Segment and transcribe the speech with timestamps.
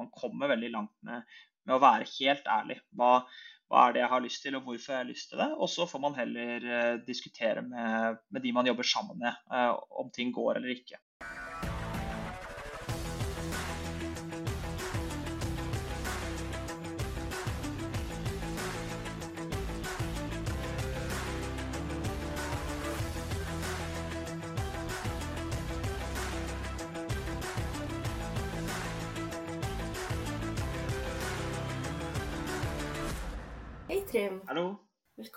[0.00, 1.24] man kommer veldig langt med,
[1.66, 2.78] med å være helt ærlig.
[2.98, 3.12] Hva,
[3.70, 5.50] hva, er det jeg har lyst til, og hvorfor jeg har lyst til det?
[5.56, 9.74] Og så får man heller uh, diskutere med, med, de man jobber sammen med, uh,
[10.02, 11.00] om ting går eller ikke.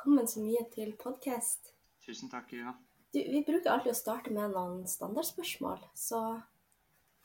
[0.08, 1.74] Velkommen så mye til podkast.
[2.00, 2.72] Tusen takk, Ina.
[3.12, 6.22] Du, vi bruker alltid å starte med noen standardspørsmål, så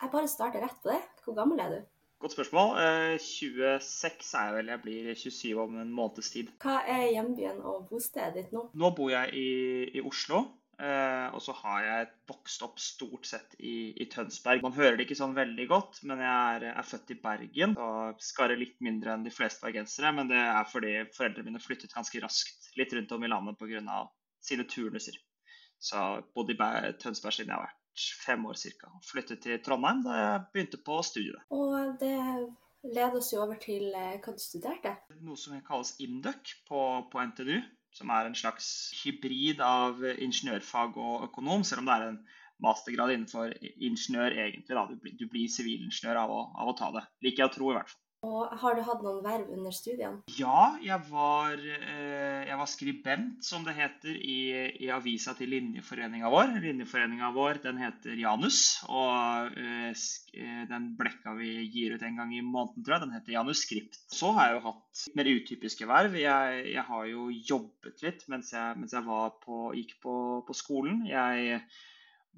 [0.01, 0.97] jeg bare starter rett på det.
[1.23, 1.77] Hvor gammel er du?
[2.19, 2.75] Godt spørsmål.
[3.23, 4.71] 26 eh, er jeg vel.
[4.73, 6.51] Jeg blir 27 om en måneds tid.
[6.59, 8.65] Hva er hjembyen og bostedet ditt nå?
[8.75, 9.47] Nå bor jeg i,
[9.95, 10.43] i Oslo.
[10.73, 14.65] Uh, og så har jeg vokst opp stort sett i, i, Tønsberg.
[14.65, 17.79] Man hører det ikke sånn veldig godt, men jeg er, er født i Bergen.
[17.79, 21.95] og Skarer litt mindre enn de fleste bergensere, men det er fordi foreldrene mine flyttet
[21.95, 24.01] ganske raskt litt rundt om i landet pga.
[24.43, 25.15] sine turnuser.
[25.79, 28.91] Så jeg bodde i Tønsberg siden jeg har vært fem år ca.
[29.05, 31.39] Flyttet til Trondheim da jeg begynte på studiet.
[31.51, 32.17] Og det
[32.83, 34.97] leder oss jo over til eh, hva du studerte?
[35.21, 37.61] Noe som kalles IMDUC på, på NTNU
[37.93, 38.67] som er en slags
[39.03, 42.21] hybrid av ingeniørfag og økonom, selv om det er en
[42.63, 44.77] mastergrad innenfor ingeniør egentlig.
[44.77, 45.13] Da.
[45.19, 47.05] Du blir sivilingeniør av, av, å ta det.
[47.25, 48.02] Liker jeg å tro, i hvert fall.
[48.23, 50.21] Og Har du hatt noen verv under studiene?
[50.37, 54.37] Ja, jeg var, eh, jeg var skribent, som det heter, i,
[54.79, 56.55] i avisa til linjeforeninga vår.
[56.63, 62.31] Linjeforeninga vår den heter Janus, og eh, eh, den blekka vi gir ut en gang
[62.37, 63.99] i måneden, tror jeg, den heter Janus Skript.
[64.07, 66.15] Så har jeg jo hatt mer utypiske verv.
[66.19, 70.15] Jeg, jeg har jo jobbet litt mens jeg, mens jeg på, gikk på,
[70.47, 71.03] på skolen.
[71.11, 71.59] Jeg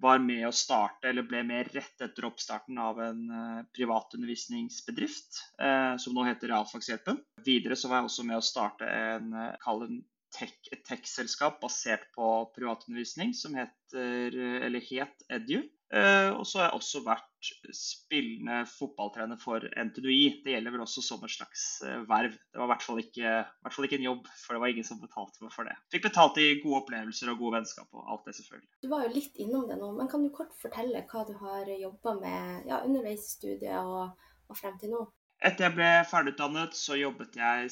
[0.01, 5.95] var med å starte, eller ble med rett etter oppstarten av en uh, privatundervisningsbedrift uh,
[6.01, 7.21] som nå heter Realfagshjelpen.
[7.45, 10.01] Videre så var jeg også med å starte en, en
[10.35, 14.35] tech, et tech-selskap basert på privatundervisning som heter,
[14.67, 15.61] eller het Edu.
[15.93, 20.41] Uh, og så har jeg også vært spillende fotballtrener for NTNUI.
[20.41, 22.33] Det gjelder vel også som et slags uh, verv.
[22.33, 25.01] Det var i hvert, ikke, hvert, fall ikke, en jobb, for det var ingen som
[25.03, 25.75] betalte meg for det.
[25.93, 28.71] Fikk betalt i gode opplevelser og gode vennskap og alt det, selvfølgelig.
[28.81, 31.69] Du var jo litt innom det nå, men kan du kort fortelle hva du har
[31.75, 34.17] jobba med ja, underveis i studiet og,
[34.49, 35.05] og frem til nå?
[35.45, 37.67] Etter jeg ble ferdigutdannet, så jobbet jeg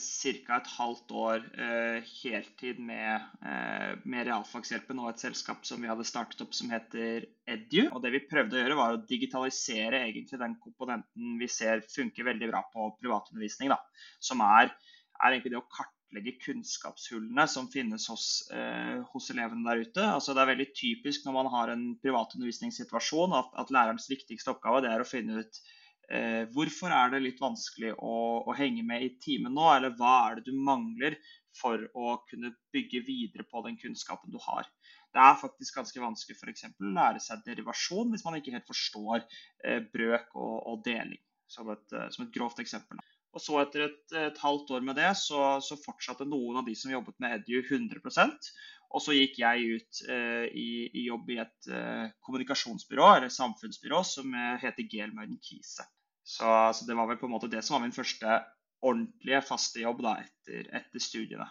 [0.45, 0.59] ca.
[0.59, 6.05] et halvt år eh, heltid med, eh, med Realfagshjelpen og et selskap som vi hadde
[6.05, 7.87] startet opp som heter Edu.
[7.87, 12.29] Og det vi prøvde å gjøre, var å digitalisere egentlig den komponenten vi ser funker
[12.29, 13.73] veldig bra på privatundervisning.
[13.73, 13.81] Da,
[14.21, 14.69] som er,
[15.17, 20.11] er egentlig det å kartlegge kunnskapshullene som finnes hos, eh, hos, elevene der ute.
[20.11, 24.85] Altså det er veldig typisk når man har en privatundervisningssituasjon at, at lærerens viktigste oppgave
[24.85, 25.65] er å finne ut
[26.11, 30.15] Eh, hvorfor er det litt vanskelig å, å, henge med i timen nå, eller hva
[30.27, 31.15] er det du mangler
[31.55, 34.67] for å kunne bygge videre på den kunnskapen du har.
[35.13, 36.65] Det er faktisk ganske vanskelig f.eks.
[36.73, 39.21] å lære seg derivasjon hvis man ikke helt forstår
[39.63, 42.99] eh, brøk og, og deling, som et, eh, som et, grovt eksempel.
[43.33, 46.75] Og så Etter et, et halvt år med det, så, så, fortsatte noen av de
[46.77, 48.51] som jobbet med Edu 100%
[48.93, 54.03] og så gikk jeg ut eh, i, i, jobb i et eh, kommunikasjonsbyrå, eller samfunnsbyrå,
[54.05, 55.87] som eh, heter Gelmøyden Kise.
[56.23, 58.37] Så, så, det var vel på en måte det som var min første
[58.85, 61.49] ordentlige, faste jobb da, etter, etter studiene.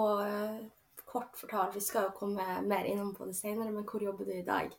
[0.00, 0.64] Og eh,
[1.04, 4.32] kort fortalt, vi skal jo komme mer innom på det senere, men hvor jobber du
[4.38, 4.72] i dag?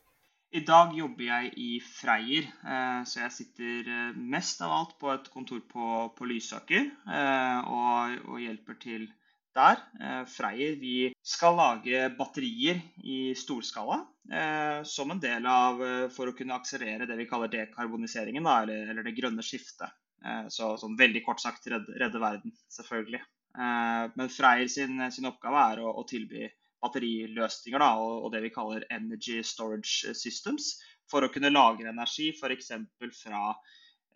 [0.50, 5.12] I dag jobber jeg i Freyr, eh, så jeg sitter eh, mest av alt på
[5.12, 9.06] et kontor på, på Lysaker og, og hjelper til
[9.54, 9.82] der.
[10.30, 14.00] Freier vi skal lage batterier i storskala
[14.32, 18.60] eh, som en del av eh, for å kunne akselerere det vi kaller dekarboniseringen, da,
[18.64, 19.92] eller, eller, det grønne skiftet.
[20.24, 23.22] Eh, så sånn veldig kort sagt redde, redde verden, selvfølgelig.
[23.56, 26.48] Eh, men Freyr sin, sin, oppgave er å, å tilby
[26.82, 30.74] batteriløsninger da, og, og, det vi kaller energy storage systems,
[31.10, 32.72] for å kunne lagre energi f.eks.
[33.18, 33.42] fra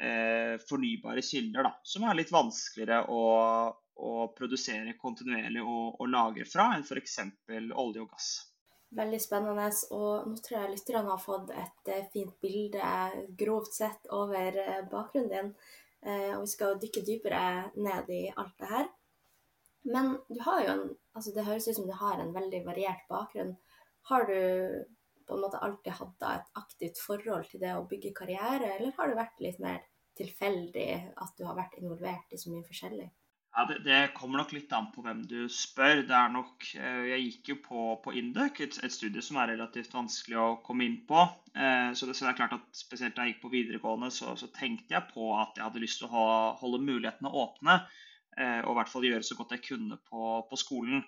[0.01, 3.23] eh, fornybare kilder, da, som er litt vanskeligere å,
[3.95, 7.21] å produsere kontinuerlig og, og lagre fra enn f.eks.
[7.51, 8.35] olje og gass.
[8.95, 9.71] Veldig spennende.
[9.97, 12.91] Og nå tror jeg lytterne har fått et eh, fint bilde,
[13.39, 15.55] grovt sett, over eh, bakgrunnen din.
[16.05, 18.93] Eh, og vi skal dykke dypere ned i alt det her.
[19.85, 20.85] Men du har jo en
[21.15, 23.55] altså Det høres ut som du har en veldig variert bakgrunn.
[24.11, 24.39] Har du
[25.29, 29.09] på en måte alltid hatt et aktivt forhold til det å bygge karriere, eller har
[29.11, 29.79] det vært litt mer
[30.19, 30.89] tilfeldig
[31.23, 33.07] at du har vært involvert i så mye forskjellig?
[33.55, 36.01] Ja, det, det, kommer nok litt an på hvem du spør.
[36.09, 39.53] Det er nok, eh, Jeg gikk jo på, på Induc, et, et, studie som er
[39.53, 41.21] relativt vanskelig å komme inn på.
[41.55, 44.35] Eh, så, det, så det er klart at Spesielt da jeg gikk på videregående, så,
[44.41, 46.27] så, tenkte jeg på at jeg hadde lyst til å ha,
[46.59, 47.79] holde mulighetene åpne.
[48.35, 51.05] Eh, og i hvert fall gjøre så godt jeg kunne på, på skolen.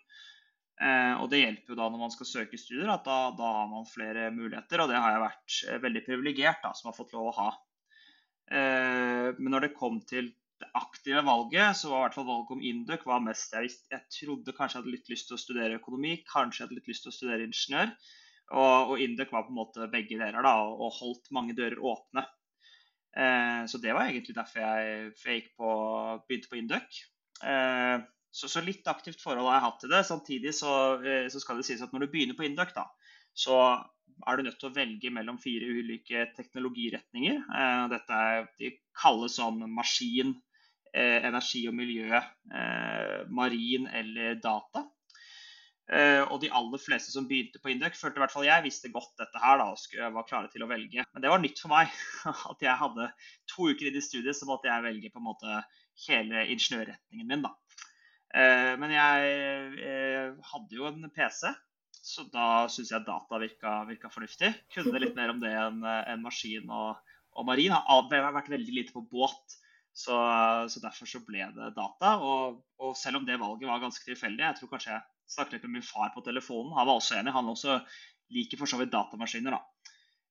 [0.76, 3.86] Og Det hjelper jo da når man skal søke studier, at da, da har man
[3.88, 4.82] flere muligheter.
[4.82, 5.54] Og det har jeg vært
[5.86, 7.46] veldig privilegert som har fått lov å ha.
[8.52, 10.28] Men når det kom til
[10.60, 14.54] det aktive valget, så var i hvert fall valget om Induc mest jeg, jeg trodde
[14.56, 17.12] kanskje jeg hadde litt lyst til å studere økonomi, kanskje jeg hadde litt lyst til
[17.12, 17.92] å studere ingeniør.
[18.54, 22.24] Og, og Induc var på en måte begge deler da, og holdt mange dører åpne.
[23.16, 25.74] Eh, så det var egentlig derfor jeg, jeg på,
[26.28, 27.02] begynte på Induc.
[27.44, 27.98] Eh,
[28.30, 30.02] så, så, litt aktivt forhold har jeg hatt til det.
[30.08, 30.72] Samtidig så,
[31.02, 32.86] eh, så, skal det sies at når du begynner på Induc, da,
[33.36, 33.60] så
[34.26, 37.40] er du nødt til å velge mellom fire ulike teknologiretninger.
[37.60, 40.36] Eh, dette er, de kalles sånn maskin,
[40.96, 42.08] energi og miljø,
[43.36, 44.86] marin eller data.
[45.86, 48.88] Uh, og de aller fleste som begynte på Induc, følte i hvert fall jeg visste
[48.90, 51.04] godt dette her da, og var klare til å velge.
[51.12, 51.92] Men det var nytt for meg.
[52.50, 53.06] At jeg hadde
[53.52, 55.60] to uker inn i studiet, så måtte jeg velge på en måte
[56.06, 57.46] hele ingeniørretningen min.
[57.46, 57.54] da.
[58.76, 61.54] Men jeg hadde jo en PC,
[62.06, 64.52] så da syns jeg data virka, virka, fornuftig.
[64.74, 67.00] Kunne litt mer om det enn en maskin og,
[67.34, 67.74] og marin.
[67.74, 69.56] Har vært veldig lite på båt.
[69.96, 70.16] Så,
[70.68, 72.16] så, derfor så ble det data.
[72.20, 75.64] Og, og, selv om det valget var ganske tilfeldig, jeg tror kanskje jeg snakket litt
[75.66, 77.32] med min far på telefonen, han var også enig.
[77.34, 77.78] Han også
[78.36, 79.62] liker for så vidt datamaskiner, da.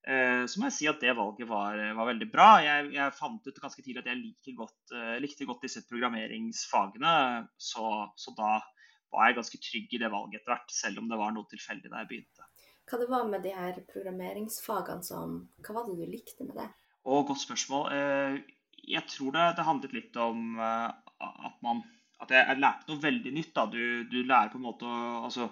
[0.05, 2.49] Eh, så må jeg si at det valget var, var veldig bra.
[2.61, 7.13] Jeg, jeg, fant ut ganske tidlig at jeg like godt, uh, likte godt disse programmeringsfagene.
[7.57, 7.87] Så,
[8.21, 8.59] så, da
[9.15, 11.89] var jeg ganske trygg i det valget etter hvert, selv om det var noe tilfeldig
[11.89, 12.49] da jeg begynte.
[12.85, 16.67] Hva det var med de her programmeringsfagene som Hva var det du likte med det?
[17.01, 17.89] Å, godt spørsmål.
[17.95, 18.37] Eh,
[18.85, 21.81] jeg tror det, det, handlet litt om at man
[22.21, 23.53] at jeg, jeg, lærte noe veldig nytt.
[23.57, 25.49] da, Du, du lærer på en måte å altså,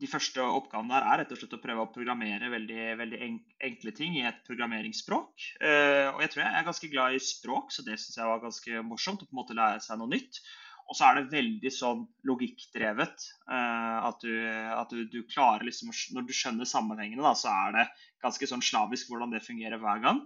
[0.00, 3.20] De første oppgavene der er rett og slett å prøve å programmere veldig, veldig
[3.68, 5.44] enkle ting i et programmeringsspråk.
[5.60, 8.42] Uh, og jeg tror jeg er ganske glad i språk, så det syns jeg var
[8.44, 9.24] ganske morsomt.
[9.24, 10.40] å på en måte lære seg noe nytt.
[10.90, 13.26] Og så er det veldig sånn logikkdrevet.
[13.44, 14.32] Uh, at, du,
[14.74, 17.86] at du, du, klarer liksom Når du skjønner sammenhengene, da, så er det
[18.24, 20.24] ganske sånn slavisk hvordan det fungerer hver gang.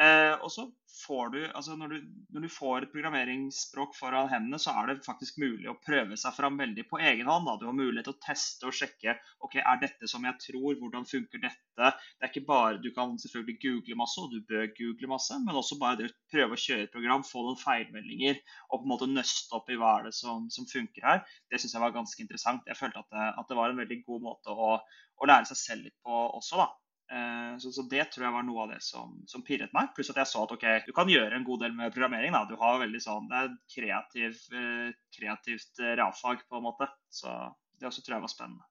[0.00, 0.70] Eh, og så
[1.06, 1.96] får du, altså når du,
[2.32, 6.34] når du får et programmeringsspråk foran hendene, så er det faktisk mulig å prøve seg
[6.36, 7.48] fram veldig på egen hånd.
[7.48, 7.56] Da.
[7.60, 11.08] Du har mulighet til å teste og sjekke ok, er dette som jeg tror, hvordan
[11.08, 11.90] funker dette.
[11.92, 15.58] Det er ikke bare, Du kan selvfølgelig google masse, og du bør google masse, men
[15.58, 18.40] også bare det å prøve å kjøre et program, få noen feilmeldinger
[18.70, 21.24] og på en måte nøste opp i hva er det som, som funker her.
[21.50, 22.68] Det syns jeg var ganske interessant.
[22.68, 25.60] Jeg følte at det, at det, var en veldig god måte å, å lære seg
[25.60, 26.60] selv litt på også.
[26.60, 26.70] da.
[27.12, 29.90] Eh, så, så, det tror jeg var noe av det som, som, pirret meg.
[29.96, 32.32] Pluss at jeg så at ok, du kan gjøre en god del med programmering.
[32.32, 36.88] da, du har veldig sånn, Det er kreativ, eh, kreativt eh, realfag, på en måte.
[37.12, 37.32] Så
[37.76, 38.68] det også tror jeg var spennende.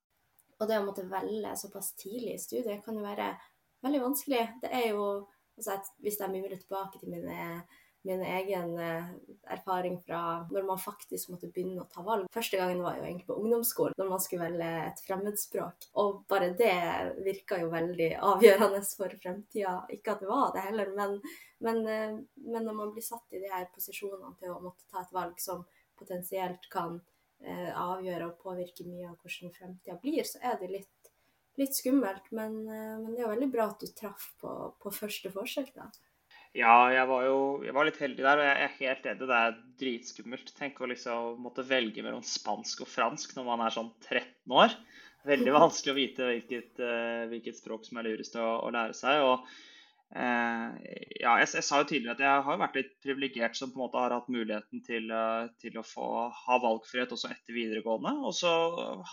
[0.58, 3.30] Og det å måtte velge såpass tidlig i studiet kan jo være
[3.86, 4.42] veldig vanskelig.
[4.64, 5.06] Det er jo,
[5.58, 7.38] altså Hvis jeg mimrer tilbake til mine
[8.02, 9.10] min egen eh,
[9.54, 12.26] erfaring fra når man faktisk måtte begynne å ta valg.
[12.34, 15.88] Første gangen var jo egentlig på ungdomsskolen, når man skulle velge et fremmedspråk.
[16.02, 16.74] Og bare det
[17.22, 19.76] virka jo veldig avgjørende for fremtida.
[19.94, 21.16] Ikke at det var det heller, men,
[21.62, 22.18] men, eh,
[22.48, 25.38] men, når man blir satt i de her posisjonene til å måtte ta et valg
[25.42, 25.66] som
[26.02, 26.98] potensielt kan
[27.46, 31.12] eh, avgjøre og påvirke mye av hvordan fremtida blir, så er det litt,
[31.62, 32.34] litt skummelt.
[32.34, 35.92] Men, men, det er jo veldig bra at du traff på, på første forsøk, da.
[36.52, 39.28] Ja, jeg var jo jeg var litt heldig der, og jeg er helt enig.
[39.30, 40.54] Det er dritskummelt.
[40.58, 44.76] Tenk å liksom måtte velge mellom spansk og fransk når man er sånn 13 år.
[45.30, 49.22] Veldig vanskelig å vite hvilket, uh, hvilket språk som er lurest å, å lære seg.
[49.24, 49.46] og
[50.18, 50.74] uh,
[51.22, 53.84] ja, jeg, jeg, sa jo tidligere at jeg har vært litt privilegert som på en
[53.86, 58.18] måte har hatt muligheten til, uh, til å få ha valgfrihet også etter videregående.
[58.28, 58.52] Og så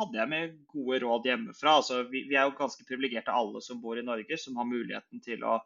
[0.00, 1.76] hadde jeg med gode råd hjemmefra.
[1.84, 5.22] Altså, vi, vi er jo ganske privilegerte alle som bor i Norge, som har muligheten
[5.22, 5.60] til å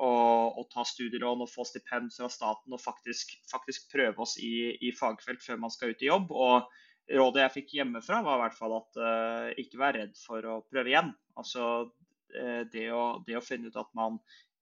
[0.00, 4.92] og, ta studielån og få stipend fra staten og faktisk, faktisk prøve oss i, i,
[4.96, 6.30] fagfelt før man skal ut i jobb.
[6.32, 10.46] Og rådet jeg fikk hjemmefra, var i hvert fall at uh, ikke vær redd for
[10.46, 11.10] å prøve igjen.
[11.40, 14.20] Altså uh, det, å, det, å, finne ut at man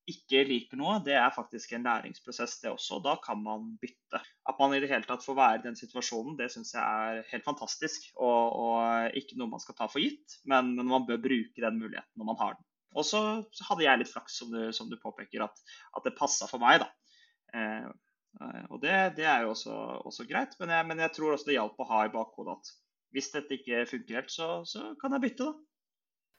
[0.09, 3.03] ikke liker noe, det er faktisk en læringsprosess, det også.
[3.05, 4.23] Da kan man bytte.
[4.49, 7.21] At man i det hele tatt får være i den situasjonen, det syns jeg er
[7.29, 8.09] helt fantastisk.
[8.17, 11.77] Og, og, ikke noe man skal ta for gitt, men, men man bør bruke den
[11.83, 12.68] muligheten når man har den.
[12.97, 13.21] Og så
[13.69, 15.65] hadde jeg litt flaks, som du, som du påpeker, at,
[15.97, 16.83] at det passa for meg.
[16.85, 16.89] da.
[17.55, 17.89] Eh,
[18.41, 19.75] eh, og det, det, er jo også,
[20.09, 22.73] også greit, men jeg, men jeg, tror også det hjalp å ha i bakhodet at
[23.17, 25.65] hvis dette ikke funker helt, så, så, kan jeg bytte, da.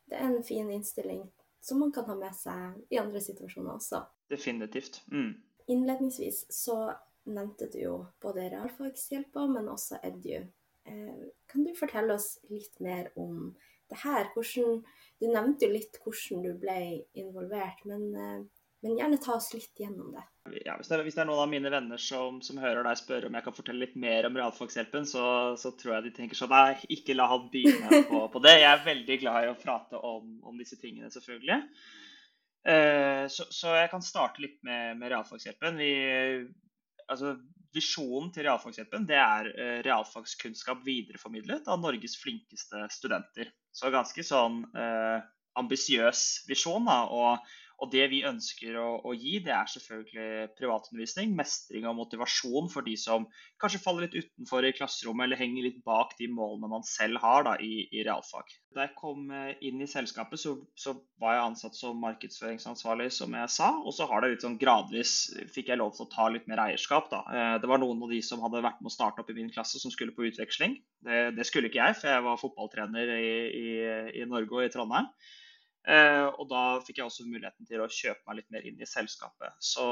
[0.10, 1.24] Det er en fin innstilling
[1.62, 4.02] som man kan ha med seg i andre situasjoner også.
[4.32, 5.02] Definitivt.
[5.12, 5.36] Mm.
[5.70, 6.78] Innledningsvis så
[7.30, 10.48] nevnte du jo både realfagshjelpa, men også Edu.
[10.90, 13.52] Eh, kan du fortelle oss litt mer om
[13.92, 14.32] det her?
[14.34, 14.82] Hvordan,
[15.20, 16.80] du nevnte jo litt hvordan du ble
[17.20, 18.42] involvert, men, eh,
[18.86, 20.24] men gjerne ta oss litt gjennom det.
[20.66, 23.02] Ja, hvis, det er, hvis, det er, noen av mine venner som, som, hører deg
[23.02, 25.26] spørre om jeg kan fortelle litt mer om realfagshjelpen, så,
[25.60, 28.56] så, tror jeg de tenker sånn Nei, ikke la han begynne på, på, det.
[28.62, 31.62] Jeg er veldig glad i å prate om, om disse tingene, selvfølgelig.
[32.60, 35.80] Uh, så, så, jeg kan starte litt med, med realfagshjelpen.
[35.80, 35.94] Vi,
[37.12, 37.36] altså,
[37.76, 43.52] visjonen til realfagshjelpen det er uh, realfagskunnskap videreformidlet av Norges flinkeste studenter.
[43.76, 45.20] Så ganske sånn eh,
[45.60, 46.88] ambisiøs visjon.
[46.90, 47.38] da, og
[47.80, 52.86] og det vi ønsker å, å, gi, det er selvfølgelig privatundervisning, mestring og motivasjon for
[52.86, 53.28] de som
[53.62, 57.46] kanskje faller litt utenfor i klasserommet eller henger litt bak de målene man selv har
[57.48, 58.52] da, i, i, realfag.
[58.76, 63.34] Da jeg kom eh, inn i selskapet, så, så, var jeg ansatt som markedsføringsansvarlig, som
[63.36, 63.74] jeg sa.
[63.84, 65.16] Og så har det litt sånn gradvis
[65.52, 67.10] fikk jeg lov til å ta litt mer eierskap.
[67.12, 67.26] Da.
[67.28, 69.52] Eh, det var noen av de som hadde vært med å starte opp i min
[69.52, 70.80] klasse, som skulle på utveksling.
[71.04, 73.70] Det, det skulle ikke jeg, for jeg var fotballtrener i, i,
[74.22, 75.12] i Norge og i Trondheim.
[75.88, 78.88] Eh, og da fikk jeg også muligheten til å kjøpe meg litt mer inn i
[78.90, 79.56] selskapet.
[79.64, 79.86] Så,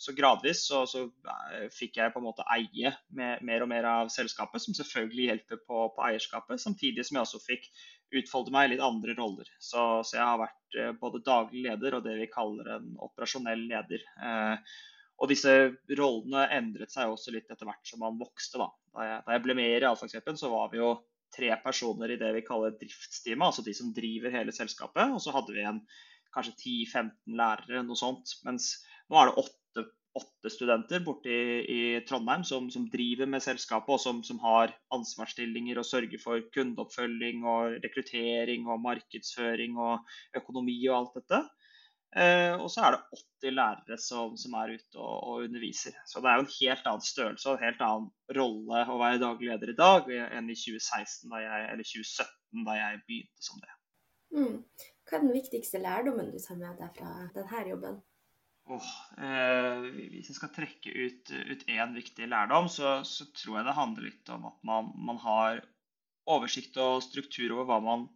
[0.00, 1.04] så gradvis så, så,
[1.52, 5.60] eh, fikk jeg på en måte eie mer og mer av selskapet, som selvfølgelig hjelper
[5.66, 6.62] på, på, eierskapet.
[6.62, 7.68] Samtidig som jeg også fikk
[8.14, 9.52] utfolde meg i litt andre roller.
[9.58, 13.68] Så, så, jeg har vært eh, både daglig leder og det vi kaller en operasjonell
[13.68, 14.04] leder.
[14.24, 14.76] Eh,
[15.22, 15.52] og disse
[15.94, 18.58] rollene endret seg også litt etter hvert som man vokste.
[18.58, 20.96] Da, da jeg, da jeg ble med i realfagshjelpen, så var vi jo
[21.34, 25.12] tre personer i det vi kaller driftsteamet, altså de som driver hele selskapet.
[25.12, 25.82] Og så hadde vi en
[26.34, 28.38] kanskje 10-15 lærere, noe sånt.
[28.46, 28.70] Mens
[29.10, 29.84] nå er det åtte,
[30.18, 34.74] åtte studenter borte i, i Trondheim som, som, driver med selskapet, og som, som, har
[34.94, 41.44] ansvarsstillinger og sørger for kundeoppfølging og rekruttering og markedsføring og økonomi og alt dette.
[42.14, 45.96] Eh, og så er det 80 lærere som, som er ute og, og, underviser.
[46.06, 49.22] Så det er jo en helt annen størrelse og en helt annen rolle å være
[49.22, 53.62] daglig leder i dag enn i 2016 da jeg, eller 2017 da jeg begynte som
[53.64, 53.78] det.
[54.34, 54.58] Mm.
[55.04, 58.02] Hva er den viktigste lærdommen du tar med deg fra denne jobben?
[58.64, 61.32] Oh, eh, hvis jeg skal trekke ut
[61.68, 65.60] én viktig lærdom, så, så, tror jeg det handler litt om at man, man har
[66.30, 68.06] oversikt og struktur over hva man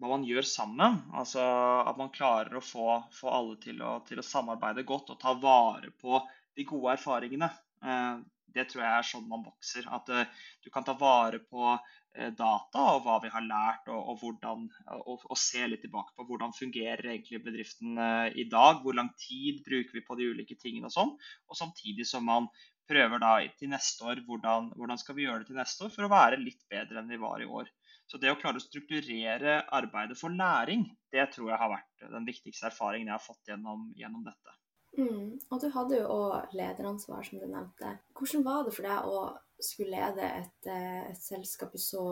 [0.00, 0.98] hva man gjør sammen.
[1.12, 1.44] Altså
[1.84, 5.36] at man klarer å få, få alle til å, til å, samarbeide godt og ta
[5.38, 6.20] vare på
[6.56, 7.50] de gode erfaringene.
[7.84, 9.86] Eh, det tror jeg er sånn man vokser.
[9.92, 14.00] At eh, du kan ta vare på eh, data og hva vi har lært, og,
[14.00, 14.66] og, hvordan,
[15.04, 18.00] og, og se litt tilbake på hvordan fungerer egentlig bedriften
[18.34, 18.80] i dag.
[18.82, 21.16] Hvor lang tid bruker vi på de ulike tingene og sånn.
[21.50, 22.48] Og samtidig som man
[22.90, 26.06] prøver da til neste år hvordan, hvordan skal vi gjøre det til neste år for
[26.06, 27.70] å være litt bedre enn vi var i år.
[28.10, 32.26] Så det å klare å strukturere arbeidet for læring, det tror jeg har vært den
[32.26, 34.56] viktigste erfaringen jeg har fått gjennom, gjennom dette.
[34.98, 35.38] Mm.
[35.38, 37.94] Og du hadde jo òg lederansvar, som du nevnte.
[38.18, 39.20] Hvordan var det for deg å
[39.62, 42.04] skulle lede et, eh, et selskap i så,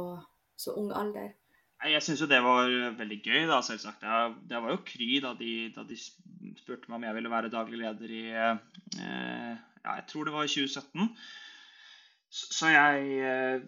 [0.54, 1.32] så, ung alder?
[1.88, 4.06] Jeg syns jo det var veldig gøy, da, selvsagt.
[4.50, 7.82] Det var jo Kry da de, da de spurte meg om jeg ville være daglig
[7.82, 9.52] leder i eh,
[9.84, 11.12] ja, jeg tror det var i 2017.
[12.28, 13.62] Så jeg, eh,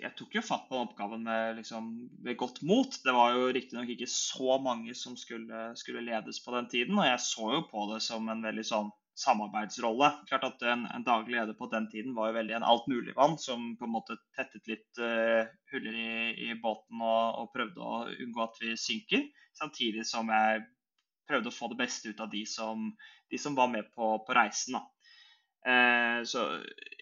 [0.00, 1.90] jeg, tok jo fatt på oppgaven med, liksom,
[2.24, 2.94] med godt mot.
[3.04, 7.04] Det var jo riktignok ikke så mange som skulle, skulle, ledes på den tiden, og
[7.04, 8.88] jeg så jo på det som en veldig sånn
[9.18, 10.08] samarbeidsrolle.
[10.30, 13.74] Klart at En, en daglig leder på den tiden var jo veldig en altmuligmann som
[13.76, 16.12] på en måte tettet litt uh, huller i,
[16.48, 19.26] i båten og, og, prøvde å unngå at vi synker.
[19.58, 20.64] Samtidig som jeg
[21.28, 22.88] prøvde å få det beste ut av de som,
[23.28, 24.78] de som var med på, på reisen.
[24.78, 24.86] da.
[25.66, 26.44] Eh, så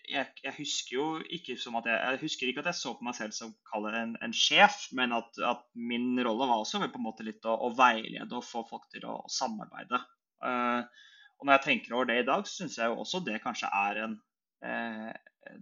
[0.09, 1.07] jeg, jeg, husker jo
[1.39, 3.53] ikke som at jeg, jeg husker ikke at jeg så på meg selv som
[3.91, 7.57] en, en sjef, men at, at, min rolle var også på en måte litt å,
[7.67, 10.01] å veilede og få folk til å, å samarbeide.
[10.47, 13.43] Eh, og når jeg tenker over det i dag, så syns jeg jo også det
[13.45, 14.21] kanskje er en
[14.65, 15.13] eh,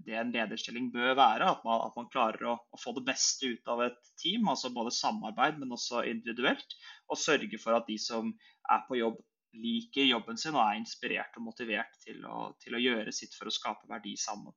[0.06, 1.48] det en lederstilling bør være.
[1.50, 4.48] At man, at man klarer å, å, få det beste ut av et team.
[4.48, 6.76] altså Både samarbeid, men også individuelt.
[7.10, 8.32] Og sørge for at de som
[8.72, 9.20] er på jobb
[9.60, 13.50] liker jobben sin og er inspirert og motivert til å, til å gjøre sitt for
[13.50, 14.54] å skape verdi sammen.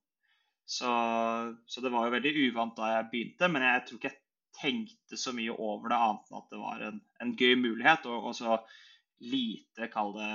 [0.68, 0.90] Så,
[1.66, 4.24] så, det var jo veldig uvant da jeg begynte, men jeg tror ikke jeg
[4.58, 8.10] tenkte så mye over det annet enn at det var en, en gøy mulighet.
[8.12, 8.58] Og, og så
[9.24, 10.34] lite, kall det,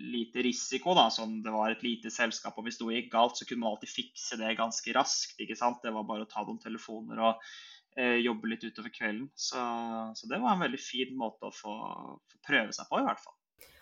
[0.00, 2.56] lite risiko, da, som det var et lite selskap.
[2.58, 5.38] Og hvis noe gikk galt, så kunne man alltid fikse det ganske raskt.
[5.40, 5.82] ikke sant?
[5.84, 7.46] Det var bare å ta noen telefoner og
[8.00, 9.28] eh, jobbe litt utover kvelden.
[9.36, 9.60] Så,
[10.16, 11.76] så, det var en veldig fin måte å få,
[12.32, 13.38] få prøve seg på, i hvert fall.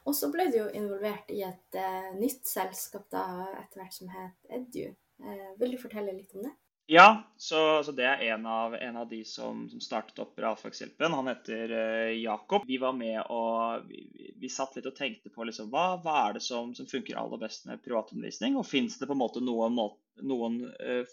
[0.09, 3.23] Og så ble du jo involvert i et uh, nytt selskap da,
[3.61, 4.91] etter hvert som het Edu.
[5.23, 6.53] Uh, vil du fortelle litt om det?
[6.91, 11.15] Ja, så, så, det er en av, en av de som, som, startet opp Realfagshjelpen.
[11.15, 12.67] Han heter uh, Jakob.
[12.67, 14.03] Vi var med og vi,
[14.43, 17.39] vi, satt litt og tenkte på liksom, hva, hva er det som, som, funker aller
[17.45, 18.59] best med privatundervisning.
[18.59, 19.79] Og fins det på en måte noen,
[20.27, 20.59] noen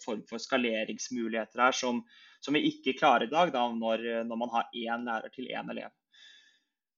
[0.01, 2.01] form for skaleringsmuligheter her som,
[2.41, 5.69] som, vi ikke klarer i dag, da, når, når man har én lærer til én
[5.77, 5.93] elev.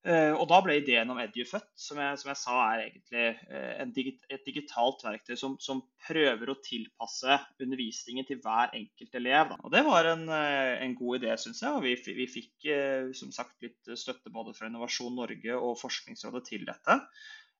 [0.01, 3.91] Uh, og da ble ideen om Edu født, som jeg, som jeg sa er egentlig
[3.93, 9.51] digit, et digitalt verktøy som, som, prøver å tilpasse undervisningen til hver enkelt elev.
[9.61, 11.75] Og Det var en, uh, en god idé, syns jeg.
[11.77, 12.71] Og vi, vi fikk
[13.17, 16.97] som sagt litt støtte både fra Innovasjon Norge og Forskningsrådet til dette.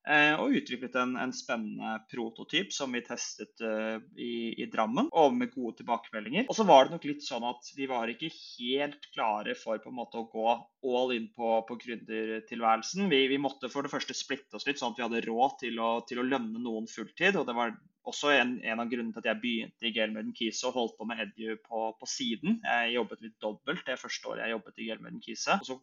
[0.01, 5.35] Eh, og utviklet en, en, spennende prototyp som vi testet uh, i, i, Drammen, og
[5.37, 6.47] med gode tilbakemeldinger.
[6.49, 9.91] Og så var det nok litt sånn at vi var ikke helt klare for på
[9.91, 13.05] en måte å gå all in på, på gründertilværelsen.
[13.13, 15.77] Vi, vi, måtte for det første splitte oss litt, sånn at vi hadde råd til
[15.77, 17.37] å, til å lønne noen fulltid.
[17.37, 17.77] og det var
[18.09, 21.05] også en, en, av grunnene til at jeg begynte i Gelmøden Kise og holdt på
[21.09, 22.57] med Edu på, på, siden.
[22.65, 25.59] Jeg jobbet litt dobbelt det første året jeg jobbet i Gelmøden Kise.
[25.61, 25.77] Og så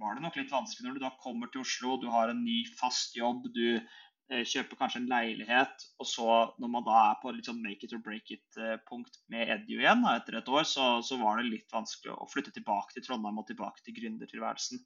[0.00, 2.62] var det nok litt vanskelig når du da kommer til Oslo, du har en ny
[2.78, 6.30] fast jobb, du eh, kjøper kanskje en leilighet, og så
[6.62, 10.04] når man da er på litt sånn make it or break it-punkt med Edu igjen
[10.04, 13.40] da, etter et år, så, så, var det litt vanskelig å flytte tilbake til Trondheim
[13.40, 14.82] og tilbake til gründertilværelsen.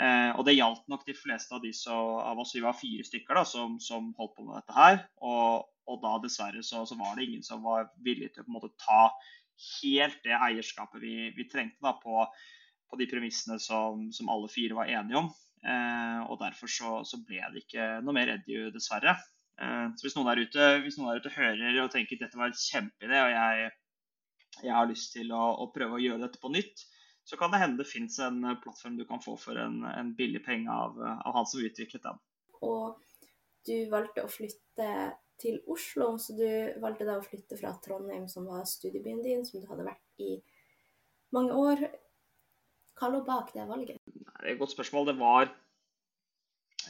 [0.00, 3.04] Eh, og det gjaldt nok de fleste av de så, av oss, vi var fire
[3.04, 5.02] stykker da, som, som, holdt på med dette her.
[5.26, 8.52] Og, og da dessverre så, så, var det ingen som var villig til å på
[8.54, 9.02] en måte ta
[9.82, 12.22] helt det eierskapet vi, vi trengte da på
[12.90, 15.30] på de premissene som, som, alle fire var enige om.
[15.60, 19.16] Eh, og Derfor så, så, ble det ikke noe mer Edu, dessverre.
[19.60, 22.50] Eh, så hvis noen, ute, hvis noen, der ute, hører og tenker at dette var
[22.50, 23.68] en kjempeidé, og jeg,
[24.62, 26.86] jeg, har lyst til å, å, prøve å gjøre dette på nytt,
[27.28, 30.42] så kan det hende det fins en plattform du kan få for en, en billig
[30.42, 32.22] penge av, av, han som utviklet den.
[32.66, 32.96] Og
[33.68, 34.88] du valgte å flytte
[35.40, 39.60] til Oslo, så du valgte da å flytte fra Trondheim, som var studiebyen din, som
[39.60, 40.34] du hadde vært i
[41.36, 41.84] mange år.
[43.00, 43.96] Hva lå bak det valget?
[44.04, 45.06] Det er et godt spørsmål.
[45.08, 45.48] Det var,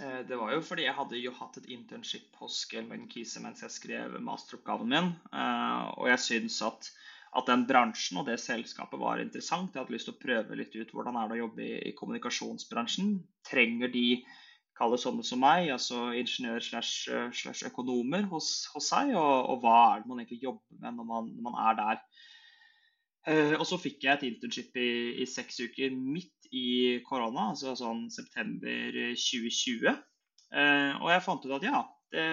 [0.03, 3.63] eh, det var jo fordi jeg hadde jo hatt et internship hos Gelman Kise mens
[3.63, 5.13] jeg skrev masteroppgaven min.
[5.31, 6.91] Eh, og jeg syns at,
[7.37, 9.71] at, den bransjen og det selskapet var interessant.
[9.75, 11.97] Jeg hadde lyst til å prøve litt ut hvordan er det å jobbe i, i
[12.03, 13.15] kommunikasjonsbransjen.
[13.47, 14.07] Trenger de
[14.81, 20.03] kalle sånne som meg, altså ingeniør slash økonomer hos, hos seg, og, og, hva er
[20.03, 22.05] det man egentlig jobber med når man, når man er der.
[23.29, 24.91] Uh, og så fikk jeg et internship i,
[25.21, 29.91] i, seks uker midt i korona, altså sånn september 2020.
[29.91, 32.25] Uh, eh, og jeg fant ut at ja, det,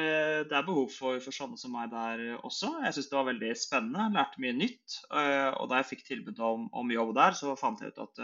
[0.50, 2.72] det er behov for, for, sånne som meg der også.
[2.86, 5.00] Jeg syns det var veldig spennende, lærte mye nytt.
[5.12, 8.24] Uh, og da jeg fikk tilbud om, om, jobb der, så fant jeg ut at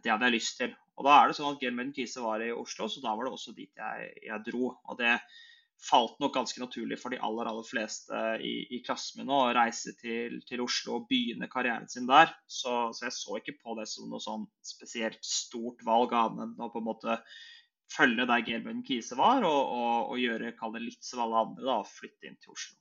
[0.00, 0.72] det hadde jeg lyst til.
[0.96, 3.34] Og da er det sånn at Gelmeden Kise var i Oslo, så da var det
[3.36, 4.70] også dit jeg, jeg dro.
[4.88, 5.18] Og det
[5.84, 9.94] falt nok ganske naturlig for de aller aller fleste i, i klassen min å reise
[10.00, 12.32] til, til, Oslo og begynne karrieren sin der.
[12.46, 16.64] Så, så, jeg så ikke på det som noe sånn spesielt stort valg annet enn
[16.64, 17.18] å på en måte
[17.92, 21.66] følge der Gelbjørn Kise var, og, og, og gjøre kall det litt som alle andre,
[21.66, 22.78] da, og flytte inn til Oslo.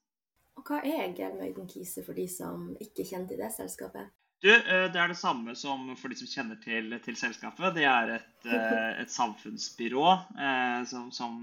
[0.58, 4.12] Og Hva er Gelmøyden Kise for de som ikke kjente i det selskapet?
[4.44, 7.78] Du, eh, Det er det samme som for de som kjenner til, til selskapet.
[7.78, 11.38] Det er et, eh, et samfunnsbyrå eh, som, som,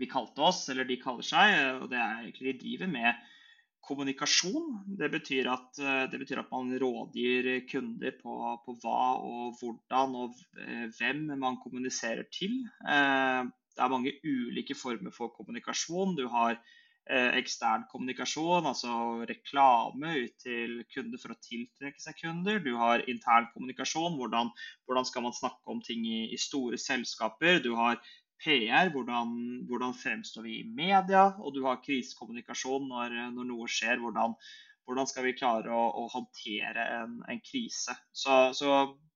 [0.00, 1.56] vi kalte oss, eller de kaller seg.
[1.82, 3.26] og det er egentlig De driver med
[3.84, 4.70] kommunikasjon.
[4.96, 10.40] Det betyr at, det betyr at man rådgir kunder på, på, hva og hvordan og
[10.96, 12.62] hvem man kommuniserer til.
[12.80, 16.16] Det er mange ulike former for kommunikasjon.
[16.16, 16.56] Du har
[17.12, 22.60] ekstern kommunikasjon, altså reklame ut til kunder for å tiltrekke seg kunder.
[22.64, 24.52] Du har intern kommunikasjon, hvordan,
[24.88, 27.60] hvordan skal man snakke om ting i, i store selskaper.
[27.64, 28.00] Du har
[28.44, 29.34] PR, hvordan,
[29.68, 31.30] hvordan, fremstår vi i media.
[31.40, 34.00] Og du har krisekommunikasjon når, når noe skjer.
[34.00, 34.36] Hvordan,
[34.88, 37.96] hvordan, skal vi klare å, å håndtere en, en, krise.
[38.16, 39.13] Så, så Eh,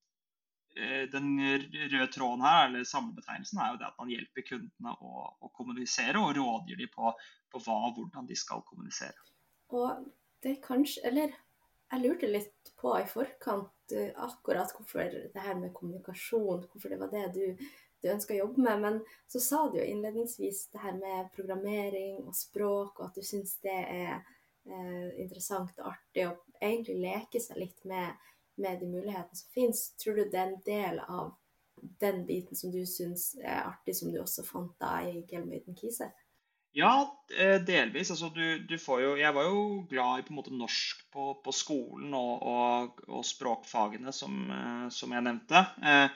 [1.12, 5.50] den røde tråden her, eller samlebetegnelsen, er jo det at man hjelper kundene å, å
[5.56, 7.10] kommunisere og rådgir dem på,
[7.50, 9.26] på, hva og hvordan de skal kommunisere.
[9.74, 10.06] Og
[10.44, 11.34] det kanskje, eller
[11.88, 17.00] jeg lurte litt på i forkant uh, akkurat hvorfor det her med kommunikasjon, hvorfor det
[17.00, 17.68] var det du,
[18.02, 18.82] du ønska å jobbe med.
[18.84, 18.98] Men
[19.30, 23.56] så sa du jo innledningsvis det her med programmering og språk, og at du syns
[23.64, 24.18] det er
[24.68, 28.28] eh, interessant og artig å egentlig leke seg litt med
[28.58, 29.84] med de mulighetene som finnes.
[30.02, 31.34] Tror du det er en del av
[32.02, 36.10] den biten som du syns er artig, som du også fant da i Gelmøyden Kise?
[36.76, 36.92] Ja,
[37.38, 38.10] eh, delvis.
[38.10, 42.14] Altså, du, du, jo Jeg var jo glad i på måte norsk på, på skolen
[42.14, 45.64] og, og, og, språkfagene, som, eh, som, jeg nevnte.
[45.82, 46.10] Eh,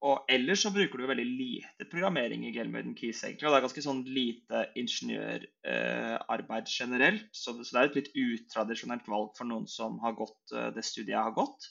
[0.00, 3.20] og, ellers så bruker du veldig lite programmering i Gelmøyden Keys.
[3.26, 7.28] egentlig, og Det er ganske sånn lite ingeniørarbeid eh, generelt.
[7.36, 10.70] Så det, så det, er et litt utradisjonelt valg for noen som har gått eh,
[10.76, 11.68] det studiet jeg har gått.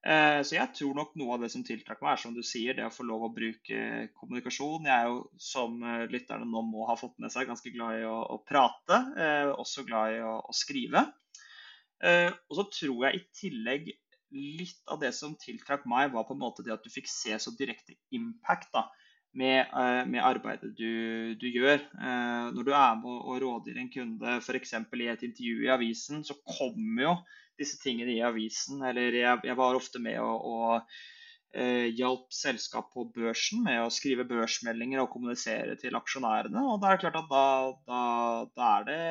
[0.00, 2.72] Eh, så jeg tror nok noe av det som tiltrakk meg, er som du sier,
[2.76, 4.88] det å få lov å bruke kommunikasjon.
[4.88, 8.06] Jeg er jo, som eh, lytterne nå må ha fått med seg, ganske glad i
[8.08, 9.02] å, å prate.
[9.20, 11.10] Eh, også glad i å, å skrive.
[12.00, 13.90] Og så tror jeg i tillegg
[14.30, 17.36] litt av det som tiltrakk meg, var på en måte det at du fikk se
[17.42, 18.86] så direkte impact da,
[19.36, 21.82] med, uh, med arbeidet du, du gjør.
[21.94, 24.74] Uh, når du er med og, rådgir en kunde f.eks.
[24.74, 27.14] i et intervju i avisen, så kommer jo
[27.60, 28.82] disse tingene i avisen.
[28.86, 30.94] Eller jeg, jeg var ofte med og, og
[31.56, 36.66] uh, hjalp selskap på børsen med å skrive børsmeldinger og kommunisere til aksjonærene.
[36.72, 37.46] Og det er klart at da,
[37.86, 38.04] da,
[38.56, 39.02] da er det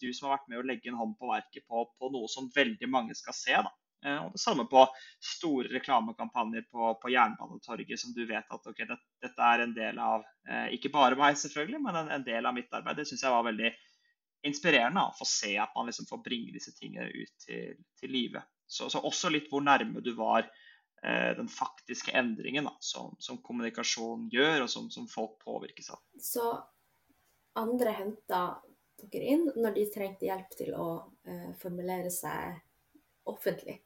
[0.00, 2.48] du som har vært med å legge en hånd på verket på, på noe som
[2.54, 3.56] veldig mange skal se.
[3.56, 3.72] da.
[4.06, 4.86] Eh, og det samme på
[5.20, 10.00] store reklamekampanjer på, på Jernbanetorget, som du vet at okay, det, dette er en del
[10.00, 12.96] av eh, ikke bare meg, selvfølgelig, men en, en del av mitt arbeid.
[13.00, 13.74] Det syns jeg var veldig
[14.48, 18.42] inspirerende å få se at man liksom får bringe disse tingene ut til, til live.
[18.66, 23.42] Så, så, også litt hvor nærme du var eh, den faktiske endringen da, som, som,
[23.44, 26.00] kommunikasjon gjør, og som, som, folk påvirkes av.
[26.16, 26.46] Så
[27.60, 28.42] andre henta
[29.00, 30.88] dere inn når de trengte hjelp til å
[31.28, 32.56] eh, formulere seg
[33.28, 33.80] offentlig?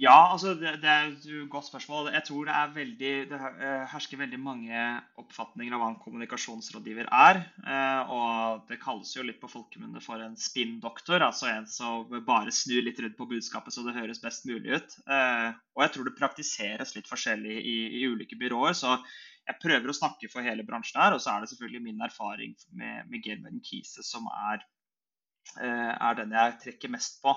[0.00, 2.06] Ja, altså det, det, er et godt spørsmål.
[2.14, 4.84] Jeg tror det veldig Det eh, hersker veldig mange
[5.20, 7.40] oppfatninger av hva en kommunikasjonsrådgiver er.
[7.68, 12.54] Eh, og det kalles jo litt på folkemunne for en spinndoktor, altså en som bare
[12.54, 14.96] snur litt rundt på budskapet så det høres best mulig ut.
[15.04, 18.78] Eh, og jeg tror det praktiseres litt forskjellig i, i ulike byråer.
[18.78, 18.96] så
[19.50, 22.56] jeg prøver å snakke for hele bransjen her, og så er det selvfølgelig min erfaring
[22.72, 24.64] med, med Gelman Kise som er,
[25.58, 27.34] er den jeg trekker mest på.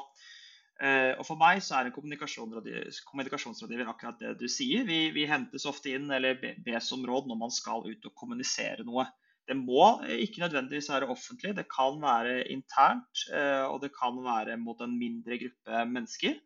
[0.82, 4.88] Uh, og For meg så er en kommunikasjonsrådgiver, akkurat det du sier.
[4.88, 8.86] Vi, vi hentes ofte inn eller bes om råd når man skal ut og kommunisere
[8.88, 9.06] noe.
[9.44, 14.58] Det må ikke nødvendigvis være offentlig, det kan være internt uh, og det kan være
[14.58, 16.40] mot en mindre gruppe mennesker.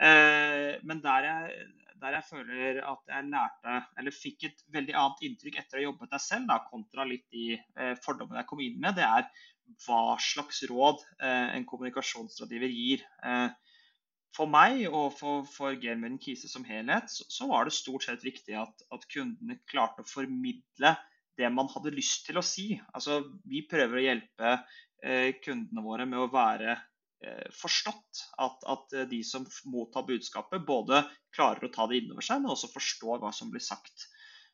[0.00, 1.68] Uh, men der jeg,
[2.02, 5.86] der jeg, føler at jeg lærte, eller fikk et veldig annet inntrykk etter å ha
[5.86, 7.60] jobbet der selv, da, kontra litt de
[8.02, 9.28] fordommene jeg kom inn med, det er
[9.84, 13.04] hva slags råd eh, en kommunikasjonsrådgiver gir.
[13.24, 13.48] Eh,
[14.36, 18.24] for meg og for, for Gelmøyden Kise som helhet, så, så, var det stort sett
[18.24, 20.94] viktig at, at, kundene klarte å formidle
[21.40, 22.70] det man hadde lyst til å si.
[22.94, 24.54] Altså, vi prøver å hjelpe
[25.04, 28.24] eh, kundene våre med å være eh, forstått.
[28.40, 31.04] At, at, de som mottar budskapet, både
[31.34, 34.08] klarer å ta det innover seg, men også forstår hva som blir sagt.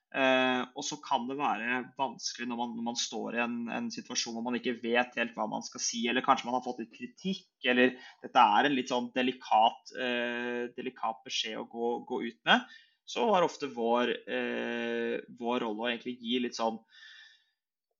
[0.08, 3.90] Eh, og så kan det være vanskelig når man, når man står i en, en,
[3.92, 6.80] situasjon hvor man ikke vet helt hva man skal si, eller kanskje man har fått
[6.80, 7.92] litt kritikk, eller
[8.24, 12.78] dette er en litt sånn delikat, eh, delikat beskjed å gå, gå, ut med.
[13.08, 16.80] Så var ofte vår, eh, vår rolle å egentlig gi litt sånn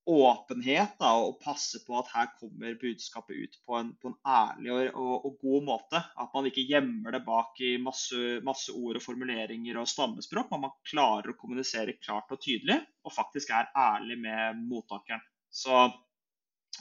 [0.08, 4.72] åpenhet da, og passe på at her kommer budskapet ut på en, på en ærlig
[4.72, 6.00] og, og, og, god måte.
[6.00, 10.64] At man ikke gjemmer det bak i masse, masse, ord og formuleringer og stammespråk, men
[10.64, 15.24] man klarer å kommunisere klart og tydelig, og faktisk er ærlig med mottakeren.
[15.52, 15.84] Så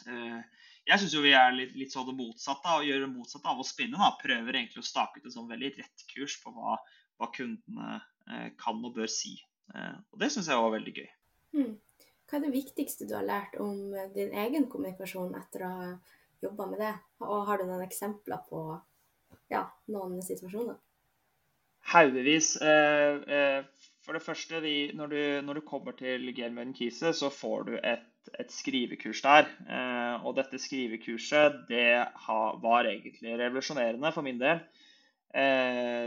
[0.07, 0.39] eh,
[0.87, 3.67] jeg syns vi er litt, litt sånn det motsatte, og gjør det motsatte av å
[3.67, 3.99] spinne.
[3.99, 4.13] Da.
[4.21, 6.77] Prøver egentlig å stake ut en sånn veldig rett kurs på hva,
[7.19, 7.97] hva kundene
[8.31, 9.35] eh, kan og bør si.
[9.75, 11.11] Eh, og det syns jeg var veldig gøy.
[11.57, 11.75] Mm.
[12.27, 15.91] Hva er det viktigste du har lært om eh, din egen kommunikasjon etter å ha
[16.43, 16.93] jobba med det?
[17.23, 18.63] Og har du noen eksempler på
[19.53, 19.63] ja,
[19.93, 20.75] noen situasjoner?
[21.93, 22.57] Haugevis.
[22.59, 24.59] Eh, eh, for det første,
[24.99, 29.49] når du, når du kommer til Gelmøyen Kise, så får du et, et skrivekurs der.
[30.23, 31.89] Og dette skrivekurset det
[32.63, 34.61] var egentlig revolusjonerende for min del.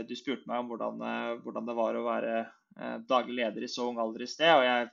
[0.09, 1.05] Du spurte meg om hvordan,
[1.45, 2.33] hvordan det var å være
[3.05, 4.49] daglig leder i så ung alder i sted.
[4.49, 4.89] og jeg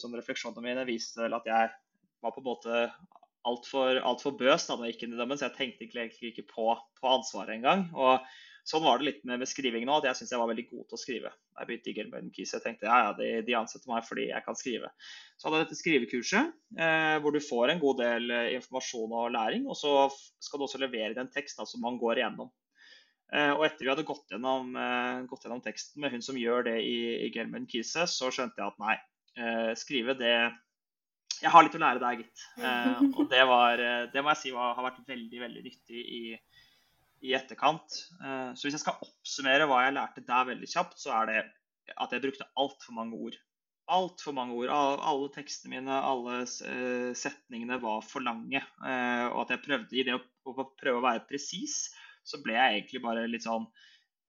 [0.00, 1.70] som refleksjonene mine viste vel at jeg
[2.24, 2.82] var på en måte
[3.48, 6.48] altfor alt for bøs da jeg gikk inn i dommen, så jeg tenkte egentlig ikke
[6.50, 6.68] på,
[7.00, 7.86] på ansvaret engang.
[7.96, 8.24] Og
[8.68, 10.84] sånn var det litt med, med skrivingen nå, at jeg syntes jeg var veldig god
[10.88, 11.32] til å skrive.
[11.58, 14.44] Jeg begynte i Gelmøyden Keys, jeg tenkte ja, ja, de, de, ansetter meg fordi jeg
[14.44, 14.92] kan skrive.
[15.38, 16.54] Så hadde jeg dette skrivekurset
[16.84, 19.94] eh, hvor du får en god del eh, informasjon og læring, og så
[20.44, 22.52] skal du også levere den tekst da, som man går igjennom.
[23.32, 26.68] Eh, og etter vi hadde gått gjennom, eh, gått gjennom, teksten med hun som gjør
[26.68, 29.17] det i, i Gelmøyden Kise, så skjønte jeg at nei, Eh,
[29.78, 30.32] skrive, det
[31.38, 32.44] Jeg har litt å lære der, gitt.
[32.58, 36.00] Eh, og det, var, eh, det må jeg si var, har vært veldig, veldig nyttig
[36.02, 36.22] i,
[37.28, 38.00] i etterkant.
[38.18, 41.38] så hvis jeg skal oppsummere hva jeg lærte der veldig kjapt, så er det
[41.94, 43.38] at jeg brukte altfor mange ord.
[43.88, 44.72] Altfor mange ord.
[44.72, 46.42] Alle tekstene mine, alle
[47.16, 48.60] setningene var for lange.
[48.82, 51.88] Og at jeg prøvde i det å, å prøve å være presis,
[52.26, 53.66] så ble jeg egentlig bare litt sånn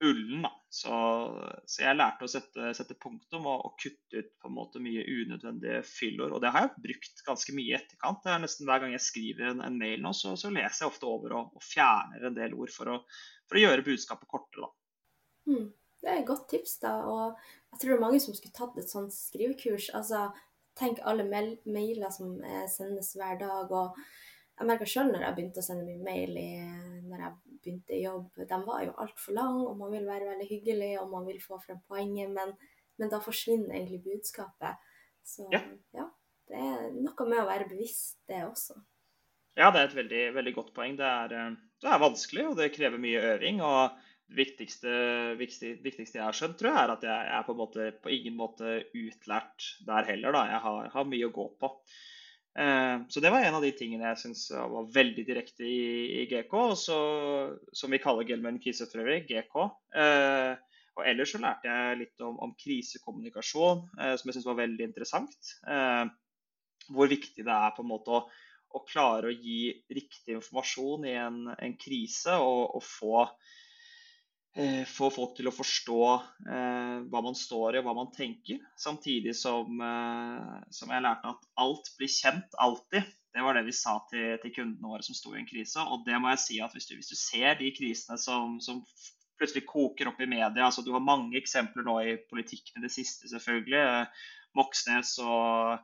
[0.04, 0.42] ullen.
[0.42, 0.50] da.
[0.70, 0.92] Så,
[1.66, 5.02] så, jeg lærte å sette, sette punktum og, og, kutte ut på en måte mye
[5.02, 6.36] unødvendige fyllord.
[6.36, 8.22] Og det har jeg brukt ganske mye i etterkant.
[8.24, 10.92] Det er nesten Hver gang jeg skriver en, en mail nå, så, så, leser jeg
[10.92, 13.00] ofte over og, og fjerner en del ord for å,
[13.50, 14.68] for å gjøre budskapet kortere.
[14.68, 14.72] da.
[15.50, 15.66] Mm,
[16.04, 16.94] det er et godt tips, da.
[17.10, 17.26] Og
[17.72, 19.90] jeg tror det er mange som skulle tatt et sånt skrivekurs.
[19.98, 20.28] Altså,
[20.78, 22.38] tenk alle mailer som
[22.70, 23.74] sendes hver dag.
[23.74, 23.98] og
[24.60, 26.50] jeg merka sjøl når jeg begynte å sende mye mail i,
[27.08, 30.48] når jeg begynte i jobb, de var jo altfor lange, og man vil være veldig
[30.50, 32.52] hyggelig, og man vil få frem poenget, men,
[33.00, 34.92] men da forsvinner egentlig budskapet.
[35.24, 35.62] Så ja.
[35.96, 36.06] ja.
[36.50, 38.76] det er noe med å være bevisst, det også.
[39.58, 40.94] Ja, det er et veldig, veldig godt poeng.
[41.00, 43.64] Det er, eh, det er, vanskelig, og det krever mye øving.
[43.64, 43.98] og
[44.30, 44.92] det viktigste,
[45.40, 48.36] viktigste, viktigste jeg har skjønt, tror jeg, er at jeg er på, måte, på ingen
[48.38, 50.36] måte utlært der heller.
[50.36, 50.44] Da.
[50.52, 51.72] Jeg har, har mye å gå på.
[52.58, 56.26] Eh, så det var en av de tingene jeg syns var veldig direkte i, i
[56.30, 56.98] GK, også,
[57.76, 59.56] som vi kaller Gelman Kise for øvrig, GK.
[60.02, 60.52] Eh,
[60.98, 64.88] og ellers så lærte jeg litt om, om krisekommunikasjon, eh, som jeg syns var veldig
[64.90, 65.56] interessant.
[66.90, 68.24] hvor viktig det er på en måte å,
[68.74, 73.28] å klare å gi riktig informasjon i en, en krise, og, og få
[74.90, 76.00] få folk til å forstå
[76.50, 78.58] eh, hva man står i og hva man tenker.
[78.78, 83.06] Samtidig som, eh, som, jeg lærte at alt blir kjent alltid.
[83.30, 85.78] Det var det vi sa til, til, kundene våre som sto i en krise.
[85.86, 88.82] Og det må jeg si at hvis du, hvis du ser de krisene som, som,
[89.40, 92.92] plutselig koker opp i media altså Du har mange eksempler nå i politikken i det
[92.92, 93.80] siste, selvfølgelig.
[93.80, 94.26] Eh,
[94.58, 95.78] Moxnes og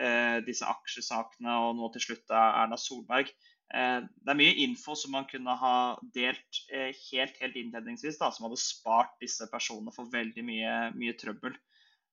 [0.00, 3.30] eh, disse aksjesakene og nå til slutt Erna Solberg.
[3.74, 5.76] Eh, det er mye info som man kunne ha
[6.14, 11.16] delt eh, helt, helt innledningsvis, da, som hadde spart disse personene for veldig mye, mye
[11.18, 11.56] trøbbel.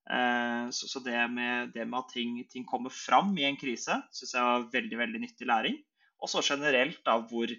[0.09, 4.35] Eh, så, det, med, det, med, at ting, ting kommer fram i en krise, syns
[4.35, 5.79] jeg var veldig veldig nyttig læring.
[6.23, 7.51] Og så generelt da, hvor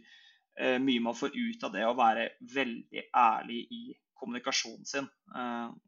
[0.54, 3.80] mye man får ut av det å være veldig ærlig i
[4.14, 5.08] kommunikasjonen sin.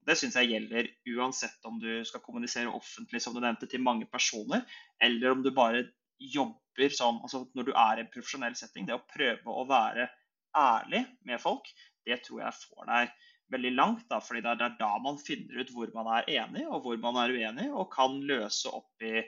[0.02, 4.08] Det syns jeg gjelder uansett om du skal kommunisere offentlig, som du nevnte, til mange
[4.10, 4.66] personer,
[4.98, 5.84] eller om du bare
[6.18, 10.08] jobber sånn altså Når du er i en profesjonell setting, det å prøve å være
[10.56, 11.68] ærlig med folk,
[12.06, 13.14] det tror jeg får deg
[13.52, 14.04] veldig langt.
[14.10, 17.18] Da, fordi det er da man finner ut hvor man er enig og hvor man
[17.22, 19.20] er uenig, og kan løse opp i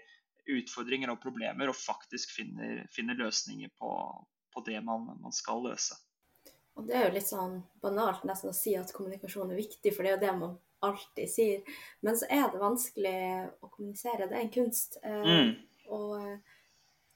[0.48, 3.90] utfordringer og problemer og faktisk finner, finner løsninger på,
[4.55, 5.98] på det man, man, skal løse.
[6.79, 10.07] Og Det er jo litt sånn banalt nesten å si at kommunikasjon er viktig, for
[10.07, 11.79] det er jo det man alltid sier.
[12.07, 13.18] Men så er det vanskelig
[13.61, 14.29] å kommunisere.
[14.31, 14.96] Det er en kunst.
[15.03, 15.51] Eh, mm.
[15.96, 16.14] Og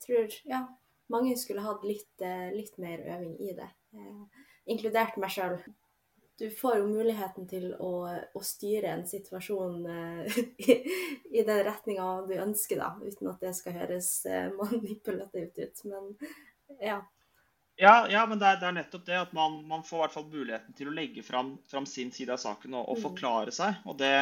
[0.04, 0.64] tror ja,
[1.12, 5.58] mange skulle hatt litt, eh, litt mer øving i det, eh, inkludert meg sjøl.
[6.40, 10.78] Du får jo muligheten til å, å styre en situasjon eh, i,
[11.38, 14.12] i, den retninga du ønsker, da, uten at det skal høres
[14.58, 15.84] manipulativt ut.
[15.90, 16.14] Men
[16.80, 17.02] ja.
[17.80, 20.30] Ja, ja men det er, det er, nettopp det at man, man får hvert fall
[20.32, 23.04] muligheten til å legge fram, fram sin side av saken og, og mm.
[23.04, 23.84] forklare seg.
[23.84, 24.16] og det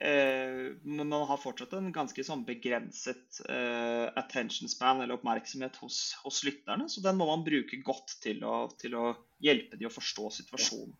[0.00, 6.44] men man har fortsatt en ganske sånn begrenset uh, attention span eller oppmerksomhet hos, hos,
[6.46, 6.86] lytterne.
[6.88, 9.10] Så den må man bruke godt til å, til å
[9.42, 10.94] hjelpe de å forstå situasjonen.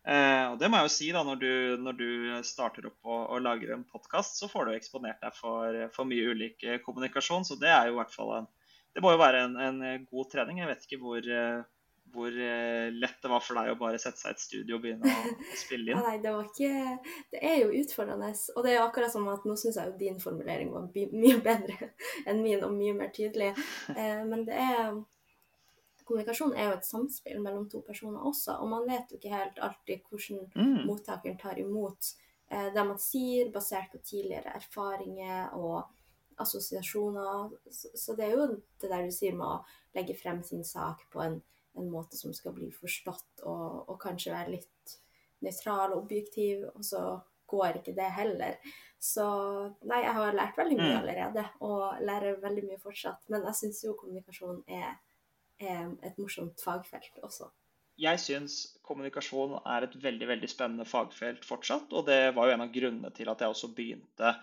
[0.00, 1.50] Uh, og det må jeg jo si da, Når du,
[1.84, 2.08] når du
[2.48, 6.32] starter opp og, og lager en podkast, så får du eksponert deg for, for, mye
[6.32, 7.44] ulik kommunikasjon.
[7.44, 8.48] Så det er jo i hvert fall en,
[8.96, 10.62] det må jo være en, en god trening.
[10.62, 11.28] Jeg vet ikke hvor
[12.12, 14.84] hvor eh, lett det var for deg å bare sette seg i et studio og
[14.84, 15.98] begynne å, å spille inn?
[15.98, 18.32] Ja, nei, det var ikke Det er jo utfordrende.
[18.54, 21.38] Og det er jo akkurat som at nå syns jeg jo din formulering var mye
[21.44, 21.92] bedre
[22.28, 23.52] enn min, og mye mer tydelig.
[23.94, 25.00] Eh, men det er
[26.10, 29.60] Kommunikasjon er jo et samspill mellom to personer også, og man vet jo ikke helt
[29.62, 30.80] alltid hvordan mm.
[30.88, 32.08] mottakeren tar imot
[32.50, 35.84] eh, det man sier, basert på tidligere erfaringer og
[36.42, 37.54] assosiasjoner.
[37.70, 39.60] Så, så det er jo det der du sier med å
[39.94, 41.38] legge frem sin sak på en
[41.82, 44.96] en måte som skal bli forstått, og, og kanskje være litt
[45.44, 47.02] nøytral og objektiv, og så
[47.50, 48.58] går ikke det heller.
[49.00, 49.24] Så
[49.88, 50.98] nei, jeg har lært veldig mye mm.
[51.00, 53.24] allerede, og lærer veldig mye fortsatt.
[53.32, 54.98] Men jeg syns jo kommunikasjon er,
[55.58, 57.48] er, et morsomt fagfelt også.
[58.00, 61.92] Jeg syns kommunikasjon er et veldig veldig spennende fagfelt fortsatt.
[61.96, 64.34] Og det var jo en av grunnene til at jeg også begynte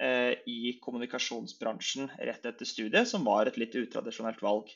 [0.00, 4.72] eh, i kommunikasjonsbransjen rett etter studiet, som var et litt utradisjonelt valg.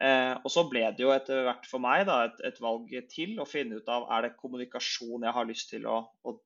[0.00, 3.34] Eh, og så ble det jo etter hvert for meg da, et, et, valg til
[3.40, 6.36] å finne ut av er det kommunikasjon jeg har lyst til å, å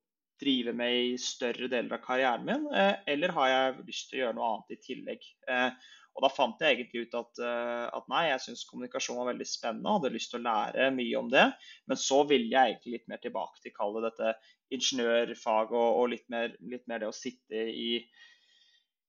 [0.42, 4.24] drive med i større deler av karrieren min, eh, eller har jeg lyst til å
[4.24, 5.28] gjøre noe annet i tillegg.
[5.50, 9.32] Eh, og da fant jeg egentlig ut at, eh, at nei, jeg syns kommunikasjon var
[9.32, 11.46] veldig spennende og hadde lyst til å lære mye om det.
[11.90, 14.36] Men så ville jeg egentlig litt mer tilbake til kalle dette
[14.74, 17.88] ingeniørfag og, og litt, mer, litt, mer, det å sitte i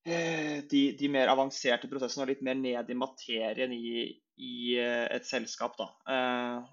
[0.09, 4.07] eh, de, de, mer avanserte prosessene og litt mer ned i materien i,
[4.41, 5.77] i eh, et selskap.
[5.79, 5.87] Da.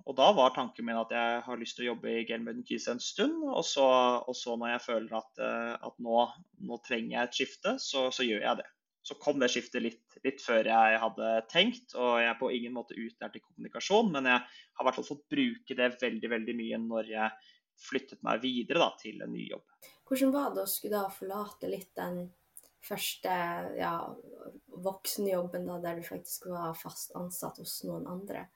[0.07, 2.89] Og da var tanken min at jeg har lyst til å jobbe i Gelmøyden Keys
[2.91, 3.43] en stund.
[3.47, 3.87] Og så,
[4.27, 5.43] og så, når jeg føler at,
[5.91, 6.27] at nå,
[6.69, 8.69] nå, trenger jeg et skifte, så, så, gjør jeg det.
[9.03, 12.77] Så kom det skiftet litt, litt, før jeg hadde tenkt, og jeg er på ingen
[12.77, 16.55] måte utlært i kommunikasjon, men jeg har i hvert fall fått bruke det veldig veldig
[16.61, 17.51] mye når jeg
[17.83, 19.65] flyttet meg videre da, til en ny jobb.
[20.09, 22.25] Hvordan var det å skulle da forlate litt den
[22.87, 23.37] første
[23.79, 23.95] ja,
[24.83, 28.47] voksenjobben da, der du faktisk var fast ansatt hos noen andre?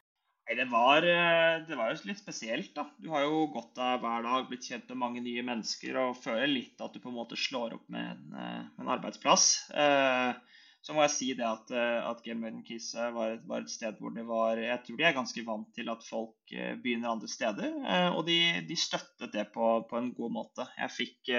[0.46, 2.84] Nei, det var, eh, det var, jo litt spesielt, da.
[3.02, 6.46] Du har jo gått der hver dag, blitt kjent med mange nye mennesker og føler
[6.46, 9.48] litt at du på en måte slår opp med en, eh, en arbeidsplass.
[9.74, 14.12] Eh, så må jeg si det at, at Game Kise var, var, et sted hvor
[14.14, 16.52] det var Jeg tror de er ganske vant til at folk
[16.84, 17.72] begynner andre steder.
[18.12, 18.36] Og de,
[18.68, 20.68] de støttet det på, på, en god måte.
[20.78, 21.32] Jeg fikk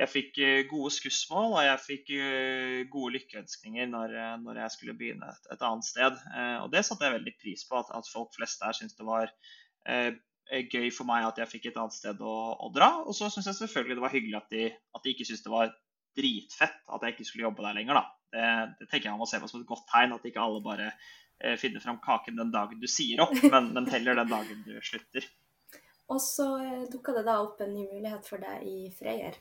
[0.00, 4.74] jeg fikk eh, gode skussmål og jeg fikk eh, gode lykkeønskninger når, eh, når jeg
[4.76, 6.18] skulle begynne et, et, annet sted.
[6.62, 9.32] Og det satte jeg veldig pris på, at, at folk flest der syntes det var
[9.88, 10.16] eh,
[10.72, 12.92] gøy for meg at jeg fikk et annet sted å, å dra.
[13.04, 15.54] Og så syns jeg selvfølgelig det var hyggelig at de, at de ikke syntes det
[15.54, 15.74] var
[16.18, 18.00] dritfett at jeg ikke skulle jobbe der lenger.
[18.30, 18.46] Det,
[18.80, 20.88] det, tenker jeg man må se på som et godt tegn, at ikke alle bare
[20.88, 24.74] eh, finner fram kaken den dagen du sier opp, men, men heller den dagen du
[24.80, 25.28] slutter.
[26.10, 26.48] Og så
[26.90, 29.36] dukka det da opp en ny mulighet for deg i Freyr.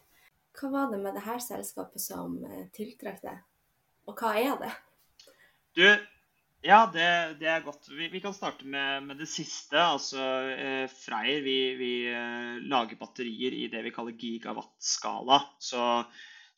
[0.57, 3.43] Hva var det med det her selskapet som eh, tiltrakk deg,
[4.09, 4.71] og hva er det?
[5.77, 5.85] Du,
[6.65, 7.87] ja, det, det er godt.
[7.93, 9.79] Vi, vi, kan starte med, med det siste.
[9.79, 10.19] Altså,
[10.51, 15.39] eh, Freyr vi, vi eh, lager batterier i det vi kaller gigawatt-skala.
[15.63, 15.85] Så,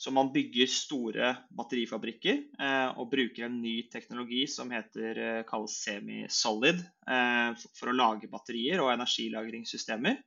[0.02, 5.78] så, man bygger store batterifabrikker eh, og bruker en ny teknologi som heter, eh, kalles
[5.86, 10.18] semi-solid, eh, for, å lage batterier og energilagringssystemer.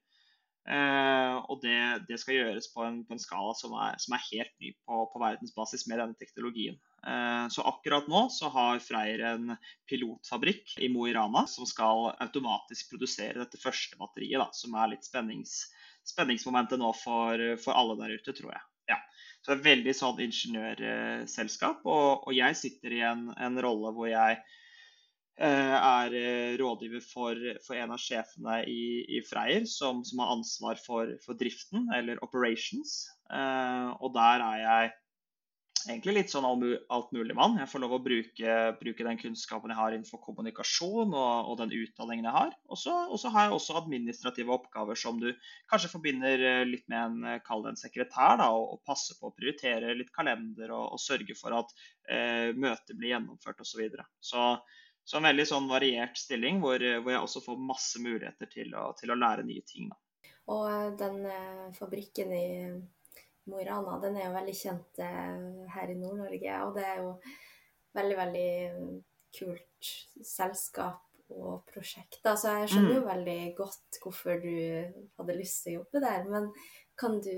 [0.65, 1.77] Uh, og det,
[2.09, 5.03] det, skal gjøres på en, på en skala som er, som er, helt ny på,
[5.13, 6.79] på verdensbasis med denne teknologien.
[7.05, 9.59] Uh, så akkurat nå så har Freyr en
[9.91, 14.95] pilotfabrikk i Mo i Rana som skal automatisk produsere dette første batteriet, da, som er
[14.95, 15.67] litt spennings,
[16.09, 18.65] spenningsmomentet nå for, for, alle der ute, tror jeg.
[18.95, 19.01] Ja.
[19.45, 24.09] Så det er veldig sånn ingeniørselskap, og, og jeg sitter i en, en rolle hvor
[24.09, 24.63] jeg Eh,
[25.43, 30.79] er eh, rådgiver for, for, en av sjefene i, i Freyr, som, som, har ansvar
[30.83, 33.01] for, for, driften, eller operations.
[33.33, 34.93] Eh, og der er jeg
[35.85, 37.59] egentlig litt sånn alt mulig mann.
[37.61, 41.75] Jeg får lov å bruke, bruke, den kunnskapen jeg har innenfor kommunikasjon og, og den
[41.77, 42.55] utdanningen jeg har.
[42.71, 42.95] Og så
[43.35, 45.29] har jeg også administrative oppgaver som du
[45.73, 49.37] kanskje forbinder litt med en, kall det en sekretær, da, og, og passe på å
[49.37, 51.77] prioritere litt kalender og, og sørge for at
[52.09, 53.75] eh, møter blir gjennomført osv.
[53.75, 54.09] Så, videre.
[54.23, 54.47] så
[55.05, 58.89] så en veldig sånn variert stilling hvor, hvor, jeg også får masse muligheter til å,
[58.97, 59.91] til å lære nye ting.
[59.93, 59.99] Da.
[60.53, 62.47] Og eh, den eh, fabrikken i
[63.45, 66.61] Mo i Rana, den er jo veldig kjent eh, her i Nord-Norge.
[66.65, 67.11] Og det er jo
[67.99, 68.53] veldig, veldig
[69.37, 69.91] kult
[70.25, 71.03] selskap
[71.35, 72.23] og prosjekt.
[72.23, 73.11] Så altså, jeg skjønner jo mm.
[73.11, 74.57] veldig godt hvorfor du
[75.19, 76.25] hadde lyst til å jobbe der.
[76.33, 76.49] Men
[77.01, 77.37] kan du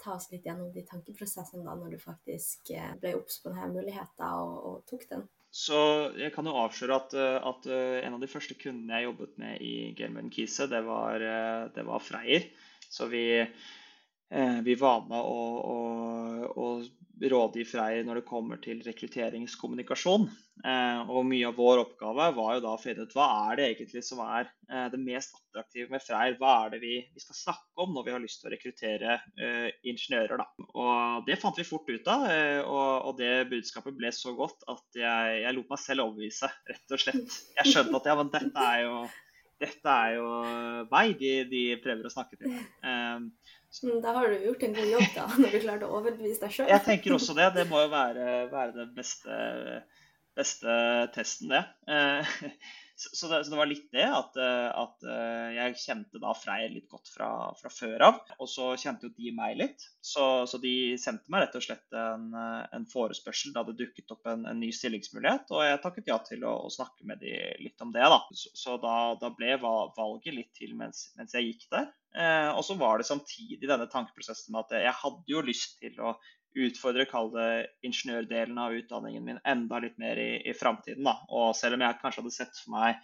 [0.00, 2.70] ta oss litt gjennom de tankeprosessene da, når du faktisk
[3.02, 5.26] ble obs på denne muligheten og, og tok den?
[5.56, 5.78] Så
[6.20, 9.38] jeg kan jo avsløre at, eh, at, eh, en av de første kundene jeg jobbet
[9.40, 12.44] med i Gelmøyden Kise, det var, eh, det var Freyr.
[12.92, 13.24] Så vi,
[14.66, 15.40] vi var med å,
[16.62, 16.66] å,
[17.20, 20.26] rådgi Freyr når det kommer til rekrutteringskommunikasjon.
[20.64, 23.66] Eh, og mye av vår oppgave var jo da å finne ut hva er det
[23.70, 26.36] egentlig som er eh, det mest attraktive med Freyr.
[26.40, 29.68] Hva er det vi, skal snakke om når vi har lyst til å rekruttere eh,
[29.88, 30.42] ingeniører.
[30.42, 30.68] Da.
[30.76, 32.26] Og Det fant vi fort ut av,
[32.66, 37.00] og, det budskapet ble så godt at jeg, jeg, lot meg selv overbevise, rett og
[37.00, 37.38] slett.
[37.60, 38.98] Jeg skjønte at ja, men dette er jo,
[39.62, 40.30] dette er jo
[40.90, 42.56] meg de, de prøver å snakke til.
[42.84, 43.52] Eh,
[44.02, 46.72] da har du gjort en god jobb, da, når du klarte å overbevise deg sjøl.
[46.72, 47.50] Jeg tenker også det.
[47.56, 49.38] Det må jo være, være den beste,
[50.36, 50.80] beste,
[51.16, 51.64] testen, det.
[51.92, 52.36] Eh,
[52.96, 53.44] så, det.
[53.44, 53.58] så, det.
[53.58, 55.06] var litt det at, at,
[55.52, 57.28] jeg kjente da Freyr litt godt fra,
[57.58, 58.20] fra, før av.
[58.40, 59.84] Og så kjente jo de meg litt.
[60.00, 64.30] Så, så de sendte meg rett og slett en, en forespørsel da det dukket opp
[64.32, 65.52] en, en, ny stillingsmulighet.
[65.52, 68.06] Og jeg takket ja til å, å snakke med de litt om det.
[68.06, 68.20] da.
[68.32, 71.92] Så da, da, ble valget litt til mens, mens jeg gikk der.
[72.16, 76.00] Eh, og så var det samtidig denne tankeprosessen med at jeg hadde jo lyst til
[76.00, 76.14] å
[76.56, 77.50] utfordre kall det
[77.86, 81.08] ingeniørdelen av utdanningen min enda litt mer i, i framtiden.
[81.28, 82.96] Og selv om jeg kanskje hadde sett for meg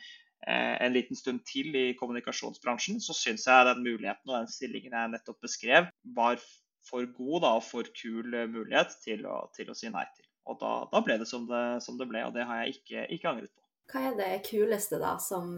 [0.46, 4.96] eh, en liten stund til i kommunikasjonsbransjen, så syns jeg den muligheten og den stillingen
[4.96, 6.42] jeg nettopp beskrev, var
[6.88, 10.26] for god da, og for kul mulighet til å, til å si nei til.
[10.50, 13.07] Og da, da ble det som, det som, det ble, og det har jeg ikke,
[13.14, 13.62] ikke angret på.
[13.90, 15.57] Hva er det kuleste da som,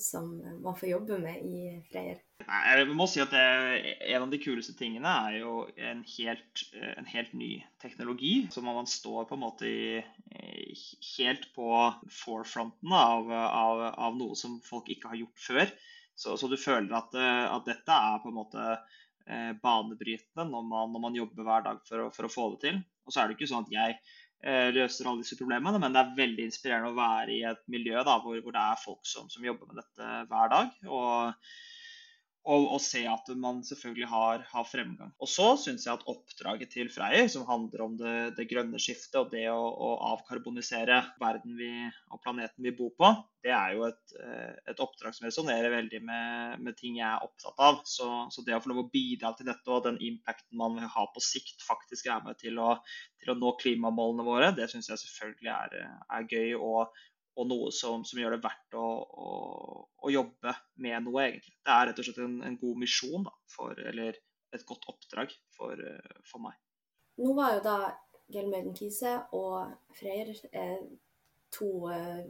[0.00, 2.18] som man får jobbe med i Freyr?
[2.40, 3.42] Jeg må si at det,
[4.08, 6.64] En av de kuleste tingene er jo en helt,
[6.96, 7.50] en helt ny
[7.82, 8.32] teknologi.
[8.50, 10.00] Så man står på en måte i,
[11.18, 11.68] helt på
[12.22, 15.74] forefronten av, av, av, noe som folk ikke har gjort før.
[16.16, 20.90] Så, så du føler at, at, dette er på en måte eh, banebrytende når man,
[20.92, 22.82] når man, jobber hver dag for å, for å, få det til.
[23.06, 24.18] Og så er det ikke sånn at jeg eh,
[24.74, 28.14] løser alle disse problemene, men det er veldig inspirerende å være i et miljø da,
[28.22, 30.70] hvor, hvor det er folk som, som, jobber med dette hver dag.
[30.88, 31.50] Og
[32.50, 35.12] og, og, se at man selvfølgelig har, har fremgang.
[35.22, 39.20] Og så syns jeg at oppdraget til Freyr, som handler om det, det grønne skiftet
[39.20, 41.70] og det å, å, avkarbonisere verden vi,
[42.10, 43.12] og planeten vi bor på,
[43.44, 47.24] det er jo et, eh, et oppdrag som resonnerer veldig med, med, ting jeg er
[47.24, 47.80] opptatt av.
[47.88, 50.90] Så, så, det å få lov å bidra til dette og den impacten man vil
[50.90, 52.74] ha på sikt, faktisk er med til å,
[53.22, 55.78] til å nå klimamålene våre, det syns jeg selvfølgelig er,
[56.18, 56.58] er gøy.
[56.58, 57.00] Og,
[57.38, 58.86] og noe som, som, gjør det verdt å,
[59.26, 59.30] å,
[60.02, 61.54] å, jobbe med noe, egentlig.
[61.62, 64.18] Det er rett og slett en, en god misjon, da, for, eller
[64.50, 65.78] et godt oppdrag for,
[66.26, 66.58] for meg.
[67.20, 67.76] Nå var jo da
[68.30, 70.82] Gelmøyden Kise og Freyr eh,
[71.54, 72.26] to eh,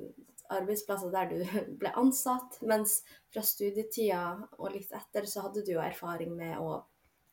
[0.50, 1.40] arbeidsplasser der du
[1.80, 3.00] ble ansatt, mens
[3.32, 4.22] fra studietida
[4.58, 6.80] og litt etter så hadde du jo erfaring med å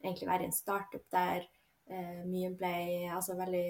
[0.03, 1.47] egentlig være i en startup der
[1.89, 2.73] eh, mye ble
[3.15, 3.67] altså veldig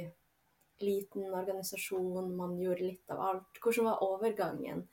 [0.84, 3.62] liten organisasjon, man gjorde litt av alt.
[3.64, 4.86] Hvordan var overgangen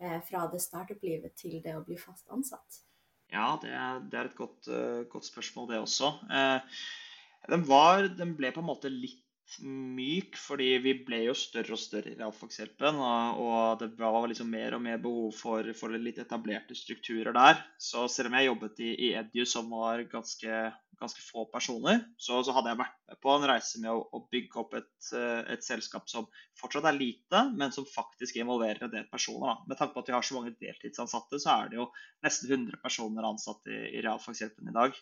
[0.00, 2.84] eh, fra det startup-livet til det å bli fast ansatt?
[3.32, 3.74] Ja, det
[4.10, 6.12] det er et godt, uh, godt, spørsmål, det også.
[6.30, 6.80] Eh,
[7.50, 9.20] den, var, den, ble på en måte litt
[9.64, 12.96] myk, fordi vi ble jo større og større i Realfagshjelpen.
[13.42, 17.60] Og det var liksom mer og mer behov for, for, litt etablerte strukturer der.
[17.78, 20.62] Så selv om jeg jobbet i, i Edu, som var ganske
[21.00, 24.22] ganske få personer, så, så, hadde jeg vært med på en reise med å, å
[24.32, 26.26] bygge opp et, eh, et, selskap som
[26.60, 29.50] fortsatt er lite, men som faktisk involverer en del personer.
[29.50, 29.68] Da.
[29.70, 31.90] Med tanke på at vi har så mange deltidsansatte, så er det jo
[32.26, 34.98] nesten 100 personer ansatt i, i Realfagshjelpen i dag.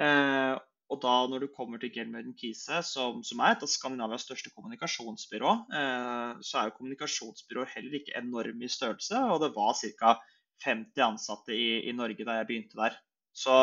[0.00, 0.56] Eh,
[0.90, 4.50] og da når du kommer til Gelmøyden Kise, som, som, er et av Skandinavias største
[4.56, 10.18] kommunikasjonsbyrå, eh, så er jo kommunikasjonsbyråer heller ikke enorme i størrelse, og det var ca.
[10.60, 12.98] 50 ansatte i, i Norge da jeg begynte der.
[13.32, 13.62] Så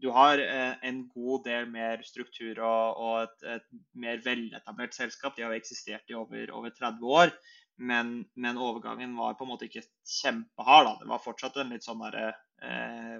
[0.00, 3.66] du har eh, en god del mer struktur og, og et, et,
[3.98, 5.36] mer veletablert selskap.
[5.36, 7.34] De har jo eksistert i over, over 30 år.
[7.78, 9.84] Men, men, overgangen var på en måte ikke
[10.18, 10.88] kjempehard.
[10.88, 10.94] Da.
[11.02, 12.32] Det var fortsatt en litt sånn derre
[12.62, 13.18] eh,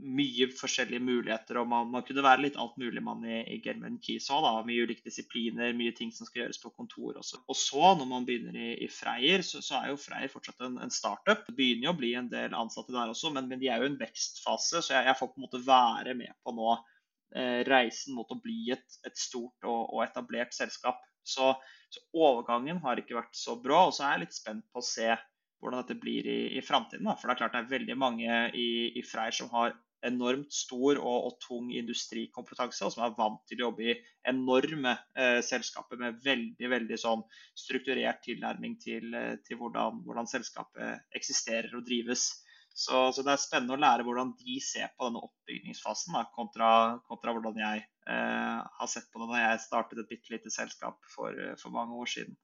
[0.00, 3.98] mye forskjellige muligheter, og man, man, kunne være litt alt mulig mann i, i German
[4.02, 4.46] Keys òg.
[4.66, 7.42] Mye ulike disipliner, mye ting som skal gjøres på kontor også.
[7.50, 10.78] Og så, når man begynner i, i Freyr, så, så, er jo Freyr fortsatt en,
[10.80, 11.44] en, startup.
[11.48, 13.90] Det begynner jo å bli en del ansatte der også, men, men de er jo
[13.90, 17.60] i en vekstfase, så jeg, jeg, får på en måte være med på nå eh,
[17.68, 21.02] reisen mot å bli et, et stort og, og, etablert selskap.
[21.26, 21.52] Så,
[21.92, 24.86] så, overgangen har ikke vært så bra, og så er jeg litt spent på å
[24.86, 25.12] se
[25.60, 27.08] hvordan dette blir i, i framtiden.
[27.16, 30.98] For det er klart det er veldig mange i, i Freyr som har enormt stor
[30.98, 33.96] og, og, tung industrikompetanse, og som er vant til å jobbe i
[34.30, 37.24] enorme eh, selskaper med veldig veldig sånn
[37.58, 42.30] strukturert tilnærming til, eh, til hvordan, hvordan, selskapet eksisterer og drives.
[42.70, 46.72] Så, så, det er spennende å lære hvordan de ser på denne oppbygningsfasen, da, kontra,
[47.10, 51.00] kontra, hvordan jeg eh, har sett på det da jeg startet et bitte lite selskap
[51.12, 52.38] for, for, mange år siden.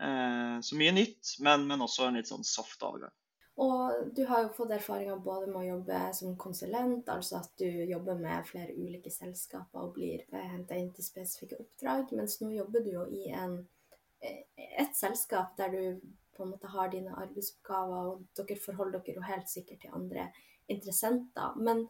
[0.00, 3.14] Eh, så mye nytt, men, men også en litt sånn soft overgang.
[3.56, 7.68] Og du har jo fått erfaringer både med å jobbe som konsulent, altså at du
[7.88, 12.84] jobber med flere ulike selskaper og blir henta inn til spesifikke oppdrag, mens nå jobber
[12.84, 13.56] du jo i en,
[14.20, 19.22] eh, et selskap der du på en måte har dine arbeidsoppgaver, og dere forholder dere
[19.22, 20.28] jo helt sikkert til andre
[20.68, 21.56] interessenter.
[21.56, 21.86] Men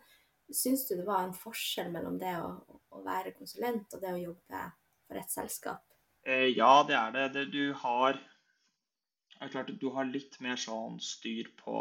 [0.54, 2.52] syns du det var en forskjell mellom det å,
[2.94, 4.62] å være konsulent og det å jobbe
[5.08, 5.85] for et selskap?
[6.26, 7.44] Eh, ja, det er det.
[7.54, 8.18] Du har
[9.36, 11.74] er klart at Du har litt mer sånn styr på,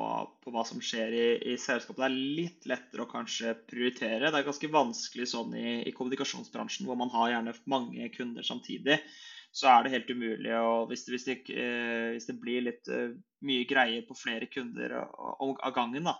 [0.43, 2.01] på hva som skjer i, i, selskapet.
[2.01, 4.27] Det er litt lettere å kanskje prioritere.
[4.27, 8.99] Det er ganske vanskelig sånn i, i, kommunikasjonsbransjen, hvor man har gjerne mange kunder samtidig.
[9.55, 10.51] Så er det helt umulig.
[10.59, 13.15] og Hvis det, hvis det, eh, hvis det blir litt uh,
[13.47, 16.17] mye greier på flere kunder av gangen, da,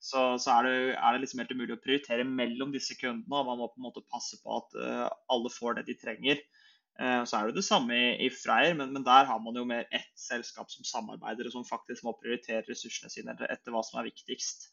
[0.00, 3.42] så, så er, det, er, det, liksom helt umulig å prioritere mellom disse kundene.
[3.42, 4.80] og Man må på en måte passe på at
[5.28, 6.40] alle får det de trenger.
[6.98, 9.62] Eh, så er det det samme i, i Freyr, men, men, der har man jo
[9.68, 14.00] mer ett selskap som samarbeider, og som faktisk må prioritere ressursene sine etter hva som
[14.00, 14.72] er viktigst.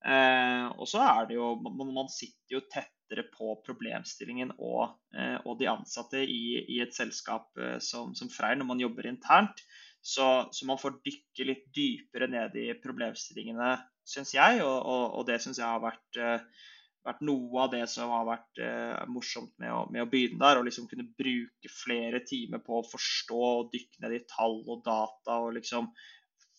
[0.00, 5.58] Eh, og så er det jo man, sitter jo tettere på problemstillingen og, eh, og
[5.60, 7.52] de ansatte i, i et selskap
[7.84, 9.60] som, som, Freyr når man jobber internt.
[10.00, 10.24] Så,
[10.56, 13.74] så, man får dykke litt dypere ned i problemstillingene,
[14.08, 14.62] syns jeg.
[14.64, 16.22] Og, og, og det syns jeg har vært
[17.10, 20.60] vært noe av det som har vært eh, morsomt med å, med å, begynne der.
[20.60, 24.82] Å liksom kunne bruke flere timer på å forstå og dykke ned i tall og
[24.86, 25.40] data.
[25.44, 25.90] Og liksom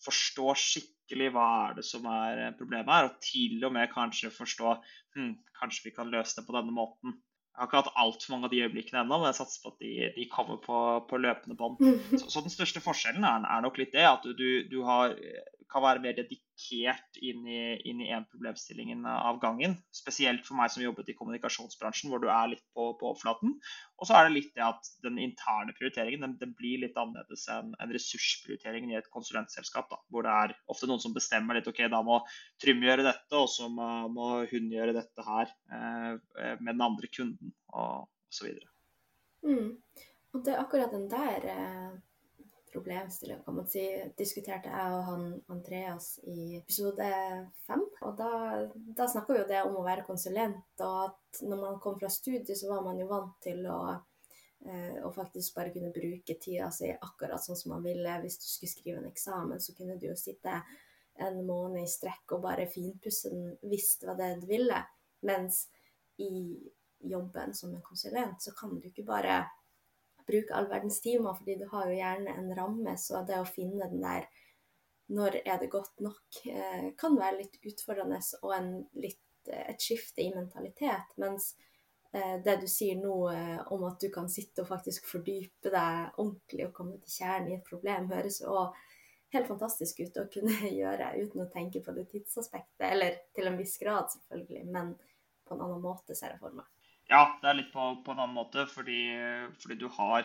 [0.02, 4.72] forstå skikkelig hva er det som er problemet her, og til og med kanskje forstå
[5.16, 7.20] hm, kanskje vi kan løse det på denne måten.
[7.52, 9.82] Jeg har ikke hatt altfor mange av de øyeblikkene ennå, men jeg satser på at
[9.84, 10.76] de, de kommer på,
[11.10, 11.82] på løpende bånd.
[12.14, 15.12] Så, så, den største forskjellen er, er nok litt det at du, du har,
[15.70, 16.82] kan være mer dedikert i,
[17.28, 19.74] inn i en problemstilling av gangen.
[19.94, 23.56] Spesielt for meg som jobbet i kommunikasjonsbransjen, hvor du er litt på, på overflaten.
[23.98, 27.48] Og så er det litt det at den interne prioriteringen den, den blir litt annerledes
[27.52, 29.90] enn en ressursprioriteringen i et konsulentselskap.
[29.92, 32.20] Da, hvor det er ofte noen som bestemmer litt ok, da må
[32.62, 37.10] Trym gjøre dette, og så må, må hun gjøre dette her eh, med den andre
[37.12, 38.54] kunden, og osv.
[39.42, 39.76] Mm.
[40.32, 42.00] Og det er akkurat den der eh
[42.72, 43.82] problemstilling, kan man si,
[44.18, 47.08] diskuterte jeg og han Andreas i episode
[47.66, 47.82] fem.
[48.02, 48.30] Og da,
[48.96, 52.10] da snakka vi jo det om å være konsulent, og at når man kom fra
[52.12, 56.70] studiet, så var man jo vant til å eh, og faktisk bare kunne bruke tida
[56.74, 58.18] si akkurat sånn som man ville.
[58.24, 60.60] Hvis du skulle skrive en eksamen, så kunne du jo sitte
[61.22, 64.80] en måned i strekk og bare finpusse den hvis det var det du ville.
[65.28, 65.66] Mens
[66.22, 66.32] i
[67.02, 69.42] jobben som en konsulent, så kan du ikke bare
[70.28, 72.94] bruke all verdens timer, fordi du har jo gjerne en ramme.
[73.00, 74.28] Så det å finne den der
[75.12, 79.82] når er det godt nok, eh, kan være litt utfordrende og en, litt, eh, et
[79.82, 81.12] skifte i mentalitet.
[81.20, 81.52] Mens
[82.14, 83.16] eh, det du sier nå
[83.74, 87.58] om at du kan sitte og faktisk fordype deg ordentlig og komme til kjernen i
[87.58, 88.56] et problem, høres jo
[89.32, 92.86] helt fantastisk ut å kunne gjøre uten å tenke på det tidsaspektet.
[92.88, 94.94] Eller til en viss grad, selvfølgelig, men
[95.44, 96.71] på en annen måte, ser jeg for meg.
[97.12, 99.02] Ja, det er litt på, på en annen måte, fordi,
[99.60, 100.24] fordi du, har,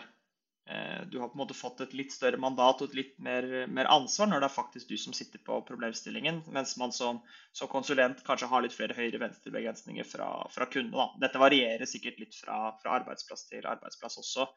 [0.72, 3.44] eh, du har på en måte fått et litt større mandat og et litt mer,
[3.68, 7.20] mer, ansvar når det er faktisk du som sitter på problemstillingen, mens man som,
[7.52, 11.10] som konsulent kanskje har litt flere høyre-venstre-begrensninger fra, fra kundene.
[11.20, 14.48] Dette varierer sikkert litt fra, fra, arbeidsplass til arbeidsplass også.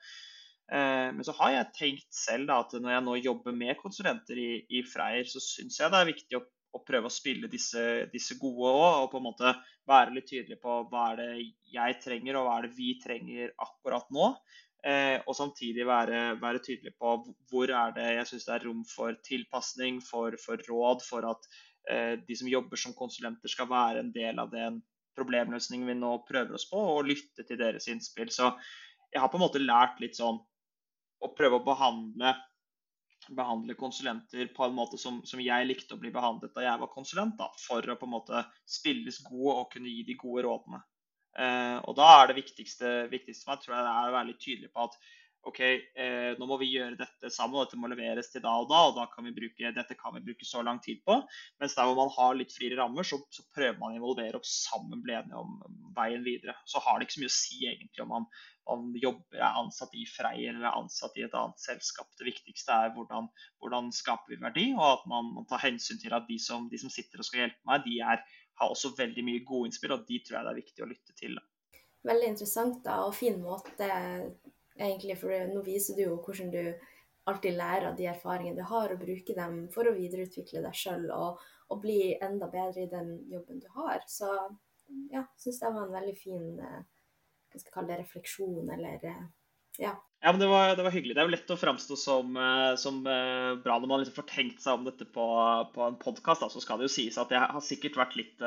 [0.71, 4.39] Eh, men så har jeg tenkt selv da, at når jeg nå jobber med konsulenter
[4.39, 7.83] i, i Freyr, så syns jeg det er viktig å og prøve å spille disse,
[8.13, 9.05] disse gode òg.
[9.05, 9.53] Og på en måte
[9.89, 11.31] være litt tydelig på hva er det
[11.73, 14.33] jeg trenger, og hva er det vi trenger akkurat nå.
[14.81, 17.17] Eh, og samtidig være, være, tydelig på
[17.51, 21.49] hvor er det jeg syns det er rom for tilpasning, for, for råd, for at
[21.91, 24.79] eh, de som jobber som konsulenter skal være en del av den
[25.17, 28.31] problemløsningen vi nå prøver oss på, og lytte til deres innspill.
[28.33, 28.49] Så
[29.11, 30.39] jeg har på en måte lært litt sånn
[31.21, 32.33] å prøve å behandle
[33.37, 36.91] behandle konsulenter på en måte som, som, jeg likte å bli behandlet da jeg var
[36.93, 40.81] konsulent, da, for å på en måte spilles god og kunne gi de gode rådene.
[41.39, 44.29] Eh, og da er det viktigste, viktigste for meg tror jeg, det er å være
[44.31, 44.97] litt tydelig på at
[45.49, 48.67] OK, eh, nå må vi gjøre dette sammen, og dette må leveres til da og
[48.69, 51.15] da, og da kan bruke, dette kan vi bruke så lang tid på.
[51.61, 54.45] Mens der hvor man har litt friere rammer, så, så prøver man å involvere opp
[54.45, 55.57] sammen, bli enige om
[55.97, 56.53] veien videre.
[56.69, 58.29] Så har det ikke så mye å si egentlig om man,
[58.69, 62.13] man jobber, er ansatt i Freyr eller er ansatt i et annet selskap.
[62.21, 63.33] Det viktigste er hvordan,
[63.63, 66.93] hvordan skaper vi verdi, og at man, tar hensyn til at de som, de som,
[66.93, 68.21] sitter og skal hjelpe meg, de er,
[68.61, 71.17] har også veldig mye gode innspill, og de tror jeg det er viktig å lytte
[71.17, 71.41] til.
[72.05, 73.89] Veldig interessant da, og fin måte
[74.81, 76.63] egentlig, for nå viser du jo hvordan du
[77.29, 81.07] alltid lærer av de erfaringene du har, og bruker dem for å videreutvikle deg sjøl
[81.13, 84.01] og, og, bli enda bedre i den jobben du har.
[84.09, 84.31] Så
[85.13, 86.79] ja, syns det var en veldig fin eh,
[87.51, 89.27] hva skal jeg kalle det, refleksjon, eller eh,
[89.83, 89.95] ja.
[90.21, 91.15] Ja, men det var, det var, hyggelig.
[91.17, 94.61] Det er jo lett å framstå som, eh, som, bra når man liksom får tenkt
[94.61, 95.25] seg om dette på,
[95.73, 96.45] på en podkast.
[96.53, 98.45] Så skal det jo sies at jeg har sikkert vært litt,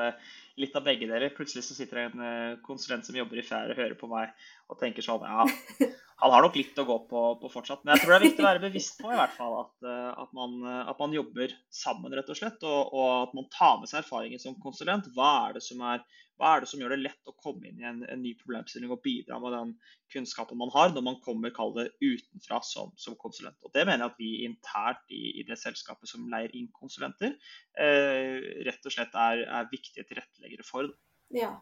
[0.62, 1.34] litt av begge deler.
[1.34, 4.30] Plutselig så sitter det en konsulent som jobber i Fær og hører på meg
[4.70, 5.44] og tenker sånn Ja,
[6.24, 7.82] han har nok litt å gå på, på, fortsatt.
[7.84, 10.10] Men jeg tror det er viktig å være bevisst på i hvert fall at, eh,
[10.22, 12.62] at, man, eh, at man, jobber sammen, rett og slett.
[12.64, 15.10] Og, og, at man tar med seg erfaringen som konsulent.
[15.16, 16.04] Hva er det som, er,
[16.40, 18.94] hva er det som gjør det lett å komme inn i en, en, ny problemstilling
[18.94, 19.74] og bidra med den
[20.14, 23.56] kunnskapen man har når man kommer kall det, utenfra som, som, konsulent.
[23.64, 27.36] Og Det mener jeg at vi internt i, i det selskapet som leier inn konsulenter,
[27.78, 30.90] eh, rett og slett er, er viktige tilretteleggere for.
[31.34, 31.56] Ja,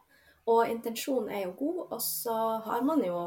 [0.51, 2.37] og intensjonen er jo god, og så
[2.67, 3.23] har man jo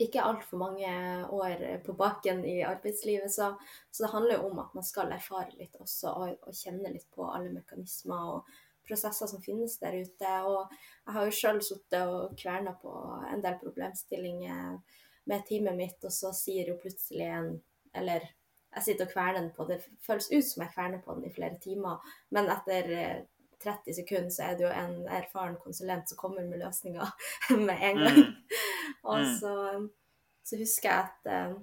[0.00, 0.90] ikke altfor mange
[1.28, 3.28] år på baken i arbeidslivet.
[3.32, 3.52] Så,
[3.90, 7.10] så, det handler jo om at man skal erfare litt også, og, og, kjenne litt
[7.12, 8.54] på alle mekanismer og
[8.86, 10.32] prosesser som finnes der ute.
[10.48, 12.94] Og jeg har jo sjøl sittet og kverna på
[13.28, 14.80] en del problemstillinger
[15.28, 17.50] med teamet mitt, og så sier jo plutselig en
[17.94, 18.22] Eller
[18.70, 19.80] jeg sitter og kverner den på det.
[20.06, 23.24] føles ut som jeg kverner på den i flere timer, men etter
[23.60, 27.10] 30 sekunder så er det jo en erfaren konsulent som kommer med løsninger
[27.66, 28.20] med en gang.
[28.20, 28.36] Mm.
[29.02, 29.34] og mm.
[29.40, 29.54] så,
[30.44, 31.58] så, husker jeg at eh,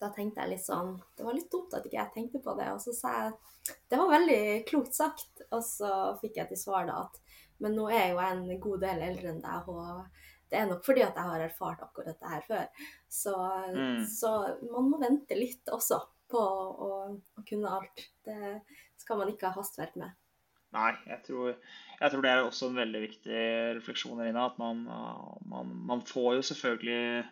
[0.00, 2.68] da tenkte jeg litt sånn Det var litt dumt at ikke jeg tenkte på det.
[2.74, 5.46] Og så sa jeg Det var veldig klokt sagt.
[5.48, 7.16] Og så fikk jeg til svar da at
[7.64, 10.84] Men nå er jeg jo en god del eldre enn deg, og det er nok
[10.86, 12.84] fordi at jeg har erfart akkurat dette her før.
[13.10, 13.34] Så,
[13.74, 14.04] mm.
[14.10, 14.34] så
[14.70, 16.02] man må vente litt også.
[16.26, 16.92] på å,
[17.38, 18.00] å kunne alt.
[18.26, 18.56] Det
[18.98, 20.14] skal man ikke ha hastverk med.
[20.74, 21.52] Nei, jeg tror,
[22.00, 23.42] jeg tror, det er også en veldig viktig
[23.78, 24.48] refleksjon inne.
[24.50, 24.82] At man,
[25.48, 27.22] man, man får jo selvfølgelig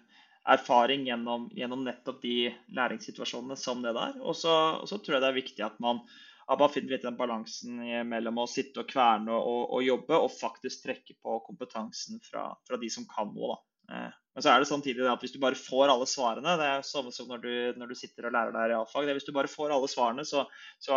[0.55, 4.17] erfaring gjennom, gjennom, nettopp de læringssituasjonene som det der.
[4.23, 4.55] Og så,
[4.95, 6.03] tror jeg det er viktig at man,
[6.49, 7.79] man finner litt den balansen
[8.09, 12.81] mellom å sitte og kverne og, og, jobbe, og faktisk trekke på kompetansen fra, fra
[12.81, 13.55] de som kan noe.
[13.55, 13.63] da.
[13.93, 16.87] Eh, men så er det samtidig at hvis du bare får alle svarene Det er
[16.89, 19.11] samme som når du, når du sitter og lærer deg realfag.
[19.15, 20.47] Hvis du bare får alle svarene, så,
[20.83, 20.95] så,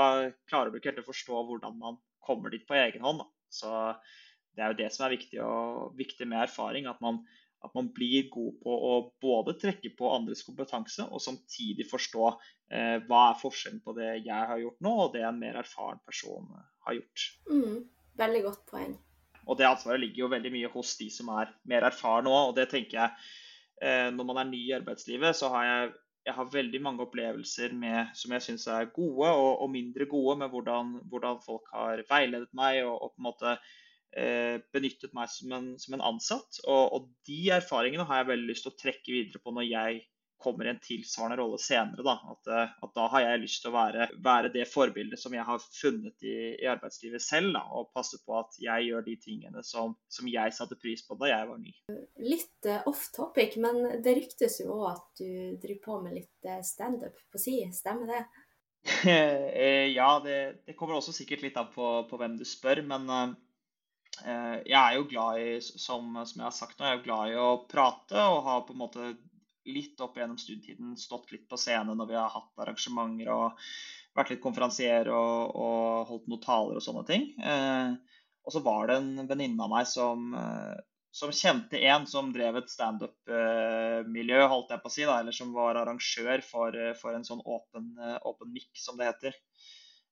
[0.49, 3.21] klarer du ikke helt å forstå hvordan man kommer dit på egen hånd.
[3.21, 3.27] Da.
[3.53, 3.73] Så
[4.57, 6.89] det er jo det som er viktig, og, viktig med erfaring.
[6.89, 7.21] At man,
[7.66, 8.93] at man, blir god på å
[9.24, 14.49] både trekke på andres kompetanse og samtidig forstå eh, hva er forskjellen på det jeg
[14.51, 16.45] har gjort nå, og det en mer erfaren person
[16.86, 17.28] har gjort.
[17.49, 17.78] Mm,
[18.22, 18.95] veldig godt poeng.
[19.47, 22.51] Og det ansvaret ligger jo veldig mye hos de som er mer erfarne òg.
[22.51, 23.16] Og det tenker jeg
[23.82, 25.91] eh, når man er ny i arbeidslivet, så har jeg,
[26.28, 30.38] jeg har veldig mange opplevelser med, som jeg syns er gode og, og, mindre gode,
[30.43, 33.76] med hvordan, hvordan, folk har veiledet meg og, og på en måte eh,
[34.74, 36.62] benyttet meg som en, som en ansatt.
[36.64, 39.99] Og, og, de erfaringene har jeg veldig lyst til å trekke videre på når jeg
[40.38, 42.03] kommer i en tilsvarende rolle senere.
[42.05, 42.16] Da.
[42.32, 45.45] At, eh, at, da har jeg lyst til å være, være det forbildet som jeg
[45.47, 47.53] har funnet i, i arbeidslivet selv.
[47.58, 51.18] Da, og passe på at jeg gjør de tingene som, som, jeg satte pris på
[51.20, 51.74] da jeg var ny.
[52.22, 55.32] Litt uh, off topic, men det ryktes jo òg at du
[55.62, 57.60] driver på med litt standup på si.
[57.74, 58.26] Stemmer det?
[59.97, 60.38] ja, det,
[60.68, 62.84] det, kommer også sikkert litt an på, på hvem du spør.
[62.88, 63.10] Men
[64.26, 67.32] jeg er jo glad i, som, som, jeg har sagt nå, jeg er jo glad
[67.32, 69.11] i å prate og ha på en måte
[69.68, 73.63] litt opp gjennom studietiden stått litt på scenen når vi har hatt arrangementer og
[74.18, 77.28] vært litt konferansier og, og holdt noen taler og sånne ting.
[77.38, 80.78] Eh, og så var det en venninne av meg som, eh,
[81.13, 85.36] som kjente en som drev et standup-miljø, eh, holdt jeg på å si, da, eller
[85.36, 87.91] som var arrangør for, for en sånn åpen,
[88.26, 89.38] åpen mic, som det heter.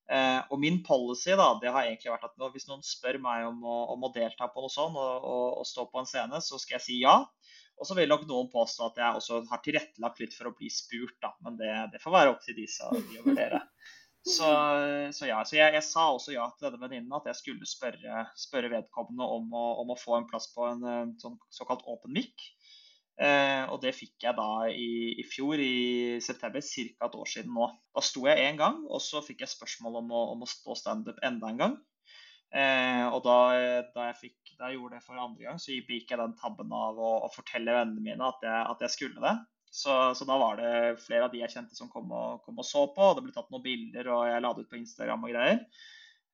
[0.05, 3.63] Eh, og min policy da, det har egentlig vært at hvis noen spør meg om
[3.65, 6.61] å, om å delta på noe sånt og, og, og, stå på en scene, så
[6.61, 7.17] skal jeg si ja.
[7.75, 10.69] Og så vil nok noen påstå at jeg også har tilrettelagt litt for å bli
[10.71, 11.33] spurt, da.
[11.43, 13.65] Men det, det får være opp til de som vil vurdere.
[14.25, 14.47] Så,
[15.13, 18.23] så, ja, så jeg, jeg, sa også ja til denne venninnen at jeg skulle spørre,
[18.41, 22.15] spørre vedkommende om å, om å, få en plass på en eh, sånn, såkalt åpen
[22.15, 22.47] mic.
[23.15, 27.07] Eh, og det fikk jeg da i, i fjor, i september, ca.
[27.07, 27.69] et år siden nå.
[27.95, 30.75] Da sto jeg én gang, og så fikk jeg spørsmål om å, om å stå
[30.79, 31.77] standup enda en gang.
[32.55, 33.37] Eh, og da,
[33.95, 36.71] da, jeg fikk, da, jeg gjorde det for andre gang, så gikk jeg den tabben
[36.75, 39.35] av å, å fortelle vennene mine at jeg, at jeg skulle det.
[39.75, 42.67] Så, så, da var det flere av de jeg kjente som kom og, kom og
[42.67, 43.09] så på.
[43.09, 45.59] og Det ble tatt noen bilder, og jeg la det ut på Instagram og greier.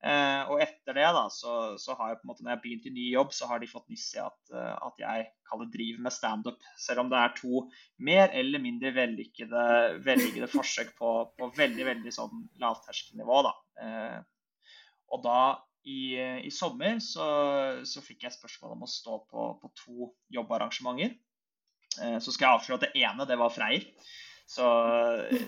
[0.02, 2.88] Eh, og etter det, da, så, så, har jeg på en måte, når jeg begynt
[2.90, 6.06] i ny jobb, så har de fått nyss i at, eh, at jeg kaller driver
[6.08, 6.64] med standup.
[6.82, 7.66] Selv om det er to
[8.02, 9.66] mer eller mindre vellykkede,
[10.06, 13.44] vellykkede forsøk på, på veldig veldig sånn lavterskelnivå.
[13.46, 13.54] Da.
[13.86, 14.18] Eh,
[15.14, 15.42] og da
[15.86, 17.28] i, i sommer så,
[17.86, 21.14] så, fikk jeg spørsmål om å stå på, på to jobbarrangementer.
[22.02, 23.86] Eh, så skal jeg avsløre at det ene, det var Freyr.
[24.52, 24.68] Så,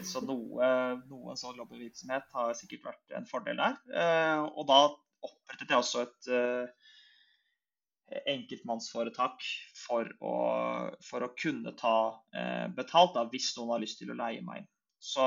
[0.07, 0.67] så noe,
[1.09, 3.79] noe sånn lobbyvirksomhet har sikkert vært en fordel der.
[3.91, 4.79] Eh, og da
[5.23, 6.91] opprettet jeg også et uh,
[8.27, 9.43] enkeltmannsforetak
[9.79, 10.35] for å,
[11.03, 14.63] for å kunne ta uh, betalt da, hvis noen har lyst til å leie meg
[14.63, 14.69] inn.
[15.03, 15.23] Så,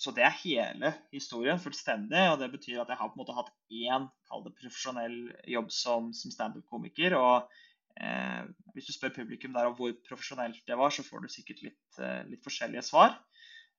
[0.00, 2.22] så, det er hele historien fullstendig.
[2.32, 6.32] Og det betyr at jeg har på en måte hatt én profesjonell jobb som, som
[6.32, 7.18] standup-komiker.
[7.18, 7.50] Og
[7.96, 11.64] eh, hvis du spør publikum der om hvor profesjonelt det var, så får du sikkert
[11.66, 13.16] litt, eh, litt forskjellige svar.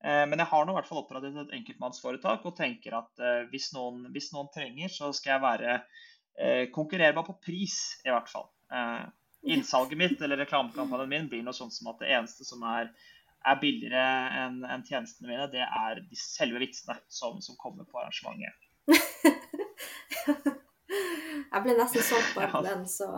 [0.03, 3.47] Eh, men jeg har nå i hvert fall opprettet et enkeltmannsforetak og tenker at eh,
[3.53, 8.30] hvis noen, hvis, noen, trenger, så skal jeg være eh, konkurrerbar på pris, i hvert
[8.32, 8.49] fall.
[8.74, 9.07] Eh,
[9.55, 12.91] innsalget mitt eller reklamekampanjen min blir noe sånt som at det eneste som er
[13.41, 14.01] er billigere
[14.43, 18.53] enn en tjenestene mine, det er de selve vitsene som, som kommer på arrangementet.
[21.52, 22.60] jeg ble nesten solgt på ja.
[22.64, 23.10] den, så,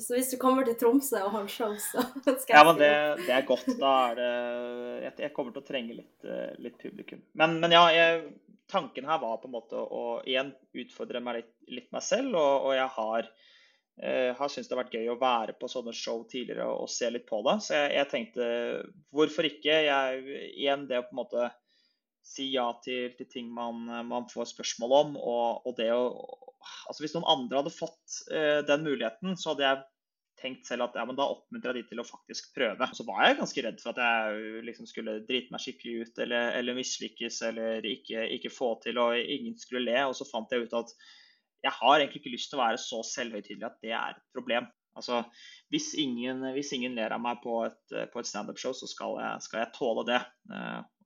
[0.00, 2.00] så, hvis du kommer til Tromsø og har show, så
[2.40, 2.92] skal jeg Ja, men det,
[3.26, 3.68] det, er godt.
[3.76, 4.30] Da er det
[5.02, 7.20] Jeg, jeg kommer til å trenge litt, eh, litt publikum.
[7.36, 8.22] Men, men ja, jeg,
[8.72, 12.68] tanken her var på en måte å igjen utfordre meg litt, litt meg selv, og,
[12.70, 13.32] og jeg har
[14.00, 16.90] Uh, har syntes det har vært gøy å være på sånne show tidligere og, og
[16.90, 17.58] se litt på det.
[17.60, 18.46] Så jeg, jeg, tenkte
[19.12, 19.74] hvorfor ikke?
[19.84, 20.22] Jeg,
[20.56, 21.50] igjen det å på en måte
[22.24, 25.12] si ja til, til ting man, man, får spørsmål om.
[25.20, 26.08] Og, og, det å
[26.90, 29.82] Altså hvis noen andre hadde fått uh, den muligheten, så hadde jeg
[30.42, 32.88] tenkt selv at ja, men da oppmuntrer jeg de til å faktisk prøve.
[32.96, 36.52] Så var jeg ganske redd for at jeg liksom skulle drite meg skikkelig ut eller,
[36.58, 39.98] eller mislykkes eller ikke, ikke få til og ingen skulle le.
[40.08, 40.94] Og så fant jeg ut at
[41.62, 44.66] jeg har egentlig ikke lyst til å være så selvhøytidelig at det er et problem.
[44.98, 45.22] Altså,
[45.72, 49.44] hvis ingen, hvis ingen ler av meg på et, på et standup-show, så skal jeg,
[49.46, 50.18] skal jeg, tåle det.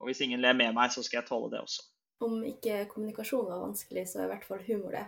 [0.01, 1.85] Og hvis ingen ler med meg, så skal jeg tåle det også.
[2.23, 5.03] Om ikke kommunikasjon var vanskelig, så er i hvert fall humor det.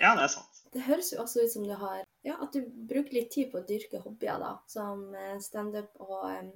[0.00, 0.62] Ja, det er sant.
[0.74, 3.60] Det høres jo også ut som du har Ja, at du bruker litt tid på
[3.60, 4.50] å dyrke hobbyer, da.
[4.68, 5.06] Som
[5.44, 6.50] standup og,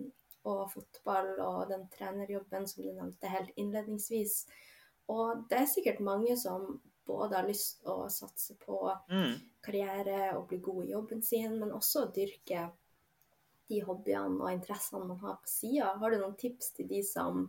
[0.48, 4.42] og fotball og den trenerjobben som du nevnte helt innledningsvis.
[5.12, 9.34] Og det er sikkert mange som både har lyst å satse på mm.
[9.64, 12.68] karriere og bli god i jobben sin, men også dyrke
[13.70, 15.94] de hobbyene og interessene man har på sida.
[15.98, 17.46] Har du noen tips til de som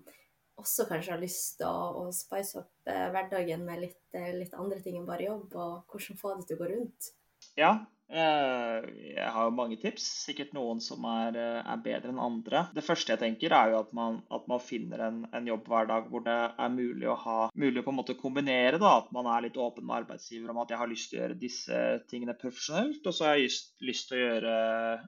[0.62, 4.54] også kanskje har lyst til å, å spice opp eh, hverdagen med litt, eh, litt,
[4.60, 7.12] andre ting enn bare jobb, og hvordan få det til å gå rundt?
[7.60, 7.74] Ja,
[8.14, 8.84] Eh,
[9.16, 12.66] jeg har jo mange tips, sikkert noen som er, eh, er, bedre enn andre.
[12.76, 15.88] Det første jeg tenker, er jo at man, at man finner en, en, jobb hver
[15.90, 18.78] dag hvor det er mulig å ha mulig å på en måte kombinere.
[18.78, 21.24] da, At man er litt åpen med arbeidsgiver om at jeg har lyst til å
[21.24, 21.80] gjøre disse
[22.12, 24.54] tingene profesjonelt, og så har jeg just, lyst til å gjøre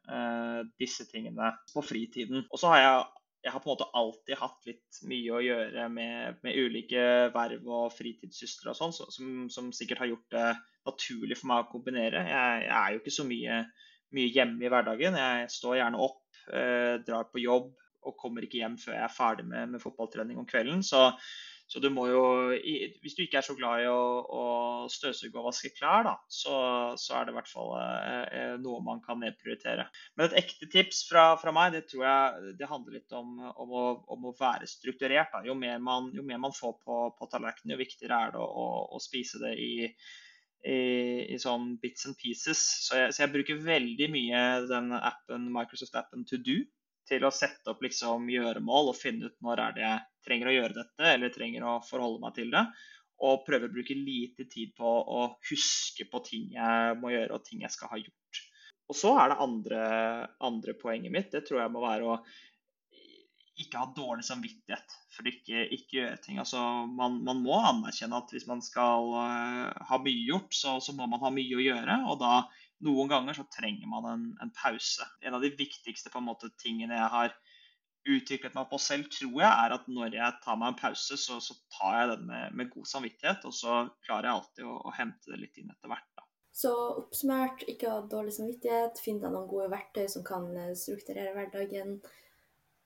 [0.09, 2.45] uh, disse tingene på fritiden.
[2.49, 3.05] Og så har jeg
[3.45, 7.01] jeg har på en måte alltid hatt litt mye å gjøre med, med ulike
[7.35, 10.45] verv og fritidssystre og sånn, som, som, sikkert har gjort det
[10.87, 12.23] naturlig for meg å kombinere.
[12.25, 13.59] Jeg, jeg er jo ikke så mye,
[14.17, 15.19] mye, hjemme i hverdagen.
[15.21, 17.69] Jeg står gjerne opp, eh, drar på jobb
[18.05, 20.81] og kommer ikke hjem før jeg er ferdig med, med fotballtrening om kvelden.
[20.85, 21.05] Så
[21.65, 22.21] så du må jo,
[23.01, 24.43] hvis du ikke er så glad i å, å
[24.91, 26.57] støvsuge og vaske klær, da, så,
[27.01, 29.87] så, er det i hvert fall eh, eh, noe man kan nedprioritere.
[30.13, 33.73] Men et ekte tips fra, fra meg, det tror jeg det handler litt om, om,
[33.73, 35.33] å, om å, være strukturert.
[35.33, 35.41] Da.
[35.47, 38.69] Jo, mer man, jo mer man får på, på tallerkenen, jo viktigere er det å,
[38.93, 39.73] å spise det i,
[40.69, 40.79] i,
[41.33, 42.61] i, sånn bits and pieces.
[42.85, 46.61] Så jeg, så jeg bruker veldig mye den appen, Microsoft-appen To Do
[47.09, 50.55] til å sette opp liksom gjøremål og finne ut når er det jeg trenger å
[50.55, 52.65] gjøre dette, eller trenger å forholde meg til det.
[53.25, 57.45] Og prøve å bruke lite tid på å huske på ting jeg må gjøre, og
[57.47, 58.41] ting jeg skal ha gjort.
[58.91, 59.85] Og så er det andre,
[60.45, 61.31] andre poenget mitt.
[61.33, 62.19] Det tror jeg må være å
[63.61, 66.39] ikke ha dårlig samvittighet for ikke, ikke gjøre ting.
[66.41, 66.59] Altså,
[66.91, 71.07] man, man, må anerkjenne at hvis man skal uh, ha mye gjort, så, så, må
[71.11, 71.97] man ha mye å gjøre.
[72.11, 72.33] Og da
[72.83, 75.05] noen ganger så trenger man en, en pause.
[75.21, 77.35] En av de viktigste måte, tingene jeg har
[78.05, 81.39] utviklet meg på selv, tror jeg, er at når jeg tar meg en pause, så,
[81.41, 83.47] så tar jeg den med, med, god samvittighet.
[83.49, 86.09] Og så klarer jeg alltid å, å hente det litt inn etter hvert.
[86.17, 86.27] Da.
[86.55, 91.33] Så oppsummert, ikke ha dårlig samvittighet, finn deg noen gode verktøy som kan eh, strukturere
[91.35, 91.97] hverdagen.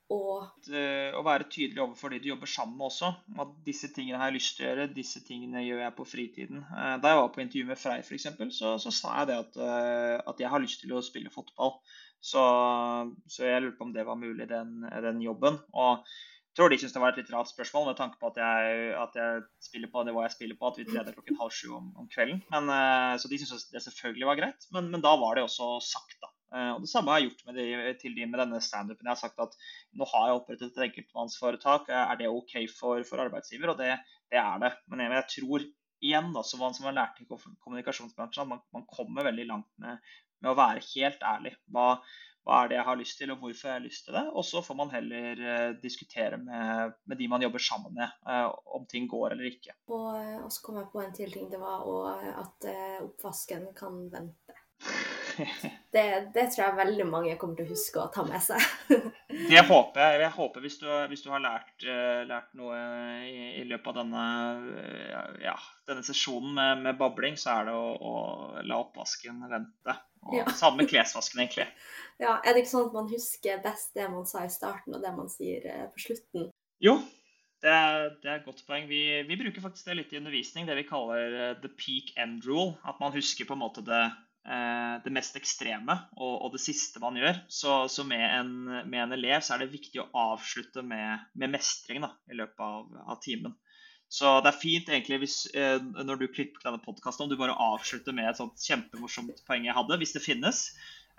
[0.10, 3.12] Og eh, Å være tydelig overfor de du jobber sammen med også.
[3.44, 6.64] At disse tingene har jeg lyst til å gjøre, disse tingene gjør jeg på fritiden.
[6.66, 8.26] Eh, da jeg var på intervju med Frei f.eks.,
[8.58, 11.78] så, så sa jeg det at, eh, at, jeg har lyst til å spille fotball.
[12.20, 12.42] Så,
[13.32, 15.62] så jeg lurte på om det var mulig, den, den jobben.
[15.78, 18.42] Og jeg tror de syns det var et litt rart spørsmål med tanke på at
[18.42, 21.70] jeg, at jeg spiller på nivået jeg spiller på, at vi trener klokken halv sju
[21.78, 22.42] om, om kvelden.
[22.52, 22.74] Men,
[23.22, 24.68] så de syntes det selvfølgelig var greit.
[24.74, 26.34] Men, men da var det også sagt, da.
[26.56, 29.06] Eh, og Det samme har jeg gjort med de, til de med denne standupen.
[29.06, 29.58] Jeg har sagt at
[29.98, 31.92] nå har jeg opprettet et enkeltmannsforetak.
[31.96, 33.74] Er det OK for, for arbeidsgiver?
[33.74, 33.92] Og det,
[34.32, 34.74] det, er det.
[34.90, 35.68] Men jeg, jeg tror
[36.00, 39.70] igjen, da, som man, som har lært i kommunikasjonsbransjen, at man, man kommer veldig langt
[39.84, 40.00] med,
[40.40, 41.54] med, å være helt ærlig.
[41.76, 41.88] Hva,
[42.48, 44.26] hva, er det jeg har lyst til, og hvorfor jeg har lyst til det?
[44.32, 48.48] Og så får man heller uh, diskutere med, med, de man jobber sammen med, uh,
[48.80, 49.76] om ting går eller ikke.
[49.92, 50.08] Og,
[50.46, 51.52] og så kom jeg på en til ting.
[51.52, 51.84] Det var
[52.32, 54.62] at uh, oppvasken kan vente.
[55.94, 58.62] Det, det, tror jeg veldig mange kommer til å huske å ta med seg.
[59.50, 60.20] det håper jeg.
[60.22, 62.78] Jeg håper hvis du, hvis du har lært, uh, lært noe
[63.26, 64.26] i, i, løpet av denne,
[64.70, 65.56] uh, ja,
[65.90, 68.14] denne sesjonen med, med, babling, så er det å, å
[68.70, 69.98] la oppvasken vente.
[70.30, 70.46] Og ja.
[70.54, 71.70] Samme med klesvasken, egentlig.
[72.20, 75.00] Ja, Er det ikke sånn at man husker best det man sa i starten, og
[75.00, 76.50] det man sier uh, på slutten?
[76.84, 76.98] Jo,
[77.64, 78.90] det er, det er, et godt poeng.
[78.92, 82.76] Vi, vi, bruker faktisk det litt i undervisning, det vi kaller the peak end rule.
[82.84, 84.16] At man husker på en måte det Eh,
[84.50, 87.36] det mest ekstreme og, og, det siste man gjør.
[87.54, 88.54] Så, så med, en,
[88.90, 92.64] med, en, elev så er det viktig å avslutte med, med mestring da, i løpet
[92.66, 93.54] av, av, timen.
[94.10, 97.54] Så det er fint egentlig hvis, eh, når du klipper denne podkasten, om du bare
[97.54, 100.64] avslutter med et sånt kjempemorsomt poeng jeg hadde, hvis det finnes.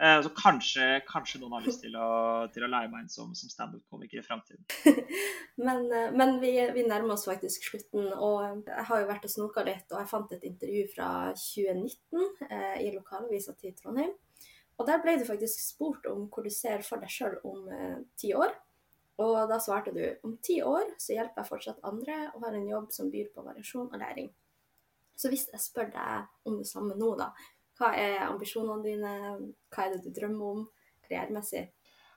[0.01, 2.07] Eh, så kanskje, kanskje, noen har lyst til å,
[2.55, 4.65] til å leie meg inn som, som standup-komiker i framtiden.
[5.67, 8.09] men, eh, men vi, vi, nærmer oss faktisk slutten.
[8.17, 12.49] Og jeg har jo vært og snoka litt, og jeg fant et intervju fra 2019
[12.49, 14.17] eh, i lokalavisa til Trondheim.
[14.81, 17.99] Og der ble du faktisk spurt om hvor du ser for deg sjøl om eh,
[18.17, 18.57] ti år.
[19.21, 22.71] Og da svarte du om ti år så hjelper jeg fortsatt andre og har en
[22.71, 24.31] jobb som byr på variasjon og læring.
[25.13, 27.29] Så hvis jeg spør deg om det samme nå, da,
[27.81, 29.11] hva er ambisjonene dine?
[29.73, 30.65] Hva er det du drømmer om
[31.07, 31.65] karrieremessig?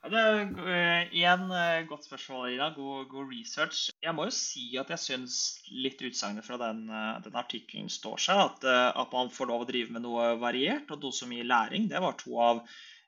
[0.03, 2.76] Det er uh, igjen uh, godt spørsmål, Ida.
[2.76, 3.88] God, god, research.
[4.03, 5.36] Jeg må jo si at jeg syns
[5.72, 8.36] litt utsagnet fra den, uh, den artikkelen står seg.
[8.49, 8.66] At,
[8.99, 11.88] at, man får lov å drive med noe variert og noe som gir læring.
[11.91, 12.57] Det var to av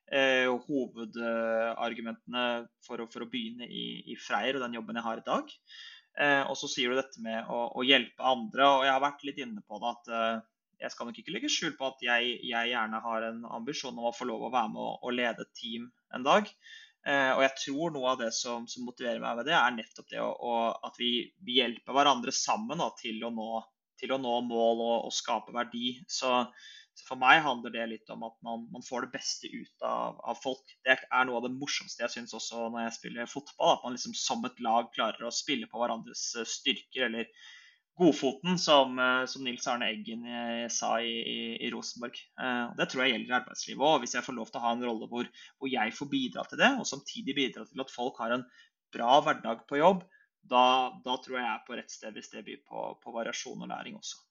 [0.05, 2.45] hovedargumentene
[2.85, 5.49] for å, for å, begynne i, i Freyr og den jobben jeg har i dag.
[6.45, 8.69] og så sier du dette med å, å, hjelpe andre.
[8.69, 10.05] Og jeg har vært litt inne på det at
[10.81, 14.09] jeg skal nok ikke legge skjul på at jeg, jeg, gjerne har en ambisjon om
[14.09, 16.49] å få lov å være med og, lede et team en dag.
[17.05, 20.09] Eh, og jeg tror noe av det som, som, motiverer meg med det, er nettopp
[20.09, 20.55] det å, å,
[20.87, 21.11] at vi,
[21.45, 23.49] vi, hjelper hverandre sammen da, til, å nå,
[24.01, 25.99] til, å nå, mål og, og skape verdi.
[26.09, 26.31] Så,
[26.97, 30.17] så, for meg handler det litt om at man, man får det beste ut av,
[30.17, 30.65] av, folk.
[30.81, 33.77] Det er noe av det morsomste jeg syns også når jeg spiller fotball.
[33.77, 37.29] At man liksom som et lag klarer å spille på hverandres eh, styrker eller
[37.97, 42.17] godfoten, som, eh, som, Nils Arne Eggen eh, sa i, i, i Rosenborg.
[42.41, 43.97] Eh, det tror jeg gjelder i arbeidslivet òg.
[44.03, 46.61] Hvis jeg får lov til å ha en rolle hvor, hvor, jeg får bidra til
[46.61, 48.45] det, og samtidig bidra til at folk har en
[48.95, 50.05] bra hverdag på jobb,
[50.45, 50.65] da,
[51.05, 53.71] da tror jeg jeg er på rett sted hvis det byr på, på, variasjon og
[53.71, 54.21] læring også.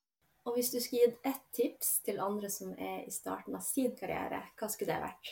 [0.44, 3.96] Og hvis du skulle gitt ett tips til andre som er i starten av sin
[3.96, 5.30] karriere, hva skulle det vært?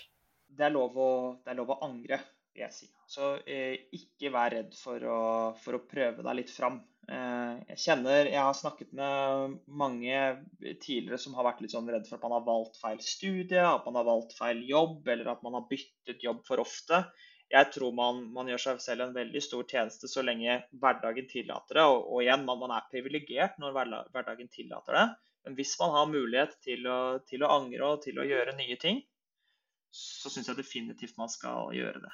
[0.53, 1.11] Det er lov å,
[1.49, 2.19] er lov å angre,
[2.53, 2.89] vil jeg si.
[3.09, 5.21] Så eh, ikke vær redd for å,
[5.61, 6.81] for å prøve deg litt fram.
[7.11, 10.21] Eh, jeg kjenner, jeg har snakket med mange
[10.85, 13.85] tidligere som har vært litt sånn redd for at man har valgt feil studie, at
[13.89, 17.05] man har valgt feil jobb, eller at man har byttet jobb for ofte.
[17.53, 21.81] Jeg tror man, man gjør seg selv en veldig stor tjeneste så lenge hverdagen tillater
[21.81, 21.85] det.
[21.85, 23.77] Og, og igjen, man, man er privilegert når
[24.15, 25.07] hverdagen tillater det.
[25.45, 28.79] Men hvis man har mulighet til å, til å angre og til å gjøre nye
[28.81, 29.03] ting,
[29.93, 32.13] så syns jeg definitivt man skal gjøre det.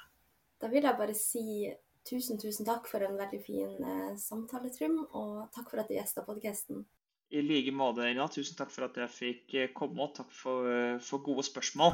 [0.59, 1.43] Da vil jeg bare si
[2.09, 5.93] Tusen, tusen takk for en veldig fin eh, samtale, Trym, og takk for at du
[5.97, 6.85] gjesta podkasten.
[7.29, 8.25] I like måte, Ina.
[8.33, 11.93] Tusen takk for at jeg fikk eh, komme, og takk for, eh, for gode spørsmål.